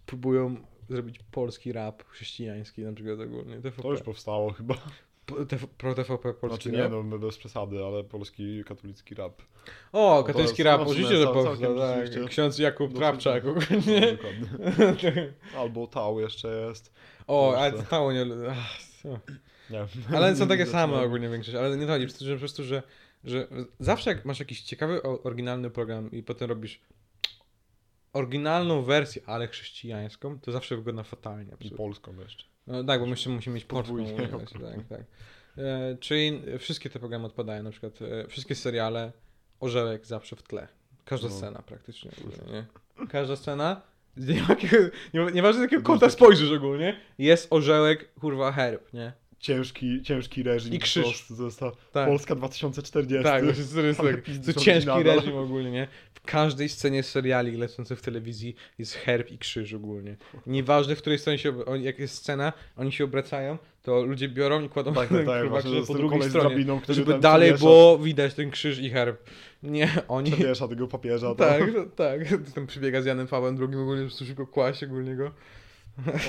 próbują 0.07 0.57
zrobić 0.89 1.19
polski 1.31 1.73
rap 1.73 2.05
chrześcijański 2.09 2.83
na 2.83 2.93
przykład 2.93 3.21
ogólnie. 3.21 3.57
TVP. 3.57 3.83
To 3.83 3.91
już 3.91 4.03
powstało 4.03 4.53
chyba. 4.53 4.75
Po- 5.27 5.47
TV, 5.47 5.67
pro 5.79 5.95
TVP 5.95 6.35
polski 6.35 6.63
Znaczy 6.63 6.73
nie, 6.73 6.83
rap. 6.83 6.93
no 7.05 7.19
bez 7.19 7.39
przesady, 7.39 7.85
ale 7.85 8.05
polski 8.05 8.65
katolicki 8.65 9.15
rap. 9.15 9.43
O, 9.93 10.17
to 10.23 10.25
katolicki 10.25 10.63
rap, 10.63 10.79
mocne, 10.81 10.93
oczywiście, 10.93 11.17
że 11.17 11.27
powstał, 11.27 11.79
tak. 11.79 12.27
Ksiądz 12.29 12.59
Jakub 12.59 12.87
Dosyć- 12.91 12.99
Trapczak 12.99 13.45
No, 13.45 13.51
ogólnie. 13.51 14.13
dokładnie. 14.13 14.49
Albo 15.59 15.87
Tał 15.87 16.21
jeszcze 16.21 16.67
jest. 16.69 16.93
O, 17.27 17.57
ale 17.57 17.73
to 17.73 18.13
nie. 18.13 18.27
ach. 18.51 18.79
Nie. 19.71 19.87
Ale 20.17 20.37
są 20.37 20.49
takie 20.49 20.65
Nie 20.65 20.71
same 20.71 21.01
ogólnie 21.01 21.29
większość. 21.29 21.57
Ale 21.57 21.77
nie 21.77 21.87
chodzi, 21.87 22.07
że 22.25 22.33
po 22.35 22.39
prostu, 22.39 22.65
że, 22.65 22.83
że 23.25 23.47
zawsze 23.81 24.11
jak 24.11 24.25
masz 24.25 24.39
jakiś 24.41 24.61
ciekawy, 24.63 25.03
oryginalny 25.03 25.71
program 25.71 26.11
i 26.11 26.23
potem 26.23 26.49
robisz 26.49 26.81
oryginalną 28.13 28.83
wersję, 28.83 29.23
ale 29.27 29.49
chrześcijańską, 29.49 30.41
to 30.41 30.53
zawsze 30.53 30.77
wygląda 30.77 31.03
fatalnie. 31.03 31.53
I 31.61 31.71
polską 31.71 32.21
jeszcze. 32.21 32.45
No, 32.67 32.85
tak, 32.85 33.01
bo 33.01 33.07
myślę, 33.07 33.25
że 33.31 33.37
musimy 33.37 33.55
mieć 33.55 33.65
polską 33.65 33.97
tak, 34.07 34.87
tak. 34.89 35.01
E, 35.59 35.97
czyli 36.01 36.43
wszystkie 36.59 36.91
te 36.91 36.99
programy 36.99 37.27
odpadają, 37.27 37.63
na 37.63 37.71
przykład 37.71 38.03
e, 38.03 38.29
wszystkie 38.29 38.55
seriale, 38.55 39.13
orzełek 39.61 40.07
zawsze 40.07 40.37
w 40.37 40.43
tle. 40.43 40.69
Każda 41.05 41.29
No. 41.29 41.35
scena 41.35 41.63
praktycznie, 41.67 42.11
nie? 42.53 42.67
Każda 43.09 43.37
scena, 43.37 43.83
nie 44.17 44.43
ma 44.43 44.49
jakiego, 44.49 44.77
nie, 45.15 45.25
nieważne 45.33 45.61
z 45.61 45.63
jakiego 45.63 45.83
kąta 45.83 46.11
spojrzysz 46.11 46.51
ogólnie, 46.53 47.01
jest 47.19 47.47
orzełek, 47.53 48.15
kurwa, 48.15 48.53
herb, 48.53 48.93
nie? 48.93 49.13
Ciężki, 49.43 50.03
ciężki 50.03 50.43
reżim. 50.43 50.73
I 50.75 50.79
krzyż. 50.79 51.27
To 51.29 51.51
ta 51.71 51.77
Tak. 51.93 52.09
Polska 52.09 52.35
2040. 52.35 53.25
Tak, 53.25 53.45
właśnie 53.45 53.65
to 53.95 54.03
tak. 54.03 54.17
To 54.55 54.61
ciężki 54.61 54.91
oryginalne. 54.91 55.15
reżim 55.21 55.37
ogólnie, 55.37 55.71
nie? 55.71 55.89
W 56.15 56.21
każdej 56.21 56.69
scenie 56.69 57.03
seriali 57.03 57.57
lecących 57.57 57.99
w 57.99 58.03
telewizji 58.03 58.55
jest 58.79 58.95
herb 58.95 59.31
i 59.31 59.39
krzyż 59.39 59.73
ogólnie. 59.75 60.17
Nieważne, 60.47 60.97
w 60.97 60.99
której 60.99 61.19
stronie 61.19 61.39
się, 61.39 61.55
jak 61.81 61.99
jest 61.99 62.15
scena, 62.15 62.53
oni 62.77 62.93
się 62.93 63.05
obracają, 63.05 63.59
to 63.83 64.03
ludzie 64.03 64.29
biorą 64.29 64.63
i 64.63 64.69
kładą 64.69 64.95
Tak, 64.95 65.09
ten 65.09 65.27
tak, 65.27 65.51
tak. 65.51 65.61
krzyż 65.61 65.73
że 65.73 65.83
po 65.87 65.95
drugiej 65.95 66.23
stronie. 66.23 66.49
drabiną, 66.49 66.81
Żeby 66.89 67.19
dalej 67.19 67.53
przewiesza- 67.53 67.59
było 67.59 67.99
widać 67.99 68.35
ten 68.35 68.51
krzyż 68.51 68.79
i 68.79 68.91
herb. 68.91 69.31
Nie, 69.63 69.89
oni... 70.09 70.33
Przewiesza 70.33 70.69
tego 70.69 70.89
papieża. 70.89 71.35
Tak, 71.39 71.61
Tak. 71.61 71.75
no, 71.75 71.85
tak. 71.97 72.21
Ten 72.55 72.67
przybiega 72.67 73.03
z 73.03 73.07
Janem 73.07 73.27
Pawłem 73.27 73.57
II 73.57 73.65
ogólnie, 73.81 74.03
po 74.03 74.09
prostu 74.09 74.25
szybko 74.25 74.47
kłaść 74.47 74.85
ogólnie 74.85 75.17
go. 75.17 75.31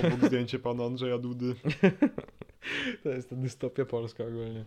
Obok 0.07 0.25
zdjęcie 0.25 0.59
pana 0.59 0.85
Andrzeja 0.85 1.17
Dudy. 1.17 1.55
To 3.03 3.09
jest 3.09 3.29
ta 3.29 3.35
dystopia 3.35 3.85
polska 3.85 4.23
ogólnie. 4.23 4.65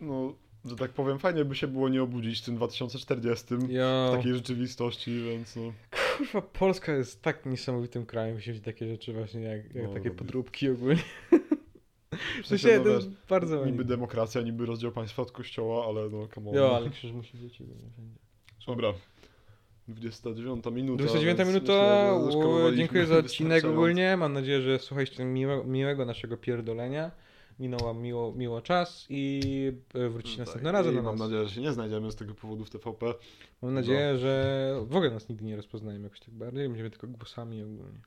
No, 0.00 0.34
że 0.64 0.76
tak 0.76 0.90
powiem, 0.90 1.18
fajnie 1.18 1.44
by 1.44 1.54
się 1.54 1.66
było 1.68 1.88
nie 1.88 2.02
obudzić 2.02 2.40
w 2.40 2.44
tym 2.44 2.56
2040 2.56 3.56
w 3.56 3.70
Jo. 3.70 4.12
takiej 4.16 4.34
rzeczywistości, 4.34 5.20
więc 5.22 5.56
no. 5.56 5.72
Kurwa, 6.18 6.42
Polska 6.42 6.92
jest 6.92 7.22
tak 7.22 7.46
niesamowitym 7.46 8.06
krajem, 8.06 8.36
jeśli 8.36 8.52
chodzi 8.52 8.64
takie 8.64 8.88
rzeczy 8.88 9.12
właśnie 9.12 9.40
jak, 9.40 9.74
jak 9.74 9.84
No, 9.84 9.92
takie 9.94 10.08
robi. 10.08 10.18
podróbki 10.18 10.68
ogólnie. 10.70 11.02
W 12.42 12.46
sensie, 12.46 12.78
no 12.78 12.84
to 12.84 12.90
wiesz, 12.90 13.08
bardzo... 13.28 13.66
Niby 13.66 13.84
demokracja, 13.84 14.42
niby 14.42 14.66
rozdział 14.66 14.92
państwa 14.92 15.22
od 15.22 15.32
kościoła, 15.32 15.86
ale 15.86 16.08
no 16.08 16.28
come 16.34 16.50
on. 16.50 16.56
Jo, 16.56 16.76
ale 16.76 16.90
krzyż 16.90 17.12
musi 17.12 17.36
być. 17.36 17.62
Dobra. 18.66 18.92
29 19.94 20.64
minuta. 20.66 20.98
29 21.04 21.38
więc 21.38 21.48
minuta. 21.48 22.18
myślę, 22.26 22.76
Dziękuję 22.76 23.06
za 23.06 23.18
odcinek 23.24 23.64
ogólnie. 23.64 24.16
Mam 24.16 24.32
nadzieję, 24.32 24.60
że 24.62 24.78
słuchaliście 24.78 25.24
miłego, 25.24 25.64
miłego 25.64 26.04
naszego 26.04 26.36
pierdolenia. 26.36 27.10
Minął 27.58 27.94
miło, 27.94 28.32
miło 28.32 28.60
czas 28.62 29.06
i 29.08 29.40
e, 29.94 30.08
wrócicie 30.08 30.36
Tak, 30.36 30.46
następnym 30.46 30.72
razem 30.72 30.92
i 30.92 30.96
do 30.96 31.02
Mam 31.02 31.14
nas. 31.14 31.20
nadzieję, 31.20 31.46
że 31.48 31.54
się 31.54 31.60
nie 31.60 31.72
znajdziemy 31.72 32.10
z 32.12 32.16
tego 32.16 32.34
powodu 32.34 32.64
w 32.64 32.70
TVP. 32.70 33.14
Mam 33.62 33.74
nadzieję, 33.74 34.18
że 34.18 34.74
w 34.86 34.96
ogóle 34.96 35.10
nas 35.10 35.28
nigdy 35.28 35.44
nie 35.44 35.56
rozpoznają 35.56 36.02
jakoś 36.02 36.20
tak 36.20 36.34
bardziej. 36.34 36.68
Będziemy 36.68 36.90
tylko 36.90 37.06
głosami 37.06 37.62
ogólnie. 37.62 38.00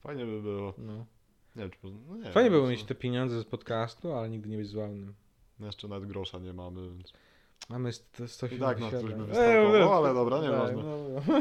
Fajnie 0.00 0.24
by 0.26 0.42
było. 0.42 0.74
No. 0.78 1.06
Nie 1.56 1.68
czy 1.70 1.78
no 1.82 2.16
nie 2.16 2.32
Fajnie 2.32 2.50
wiem, 2.50 2.58
było 2.58 2.70
mieć 2.70 2.84
te 2.84 2.94
pieniądze 2.94 3.40
z 3.40 3.44
podcastu, 3.44 4.12
ale 4.12 4.28
nigdy 4.30 4.48
nie 4.48 4.56
być 4.56 4.68
złamnym. 4.68 5.14
no 5.60 5.66
Jeszcze 5.66 5.88
nawet 5.88 6.08
grosza 6.08 6.38
nie 6.38 6.52
mamy, 6.52 6.90
więc... 6.90 7.12
Mamy 7.68 7.92
sto- 7.92 8.28
180 8.28 8.52
I 8.52 8.58
tak 8.60 8.80
nas 8.80 9.02
ktoś 9.02 9.14
by 9.14 9.26
wystartował, 9.26 9.92
ale 9.92 10.14
dobra, 10.14 10.36
tak, 10.36 10.46
nieważne. 10.46 10.82
no, 10.82 10.98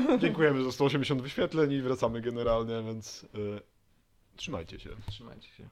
no. 0.07 0.17
Dziękujemy 0.23 0.63
za 0.63 0.71
180 0.71 1.21
wyświetleń 1.21 1.71
i 1.71 1.81
wracamy 1.81 2.21
generalnie, 2.21 2.83
więc 2.83 3.23
y, 3.23 3.27
trzymajcie 4.35 4.79
się. 4.79 4.89
Trzymajcie 5.09 5.49
się. 5.49 5.69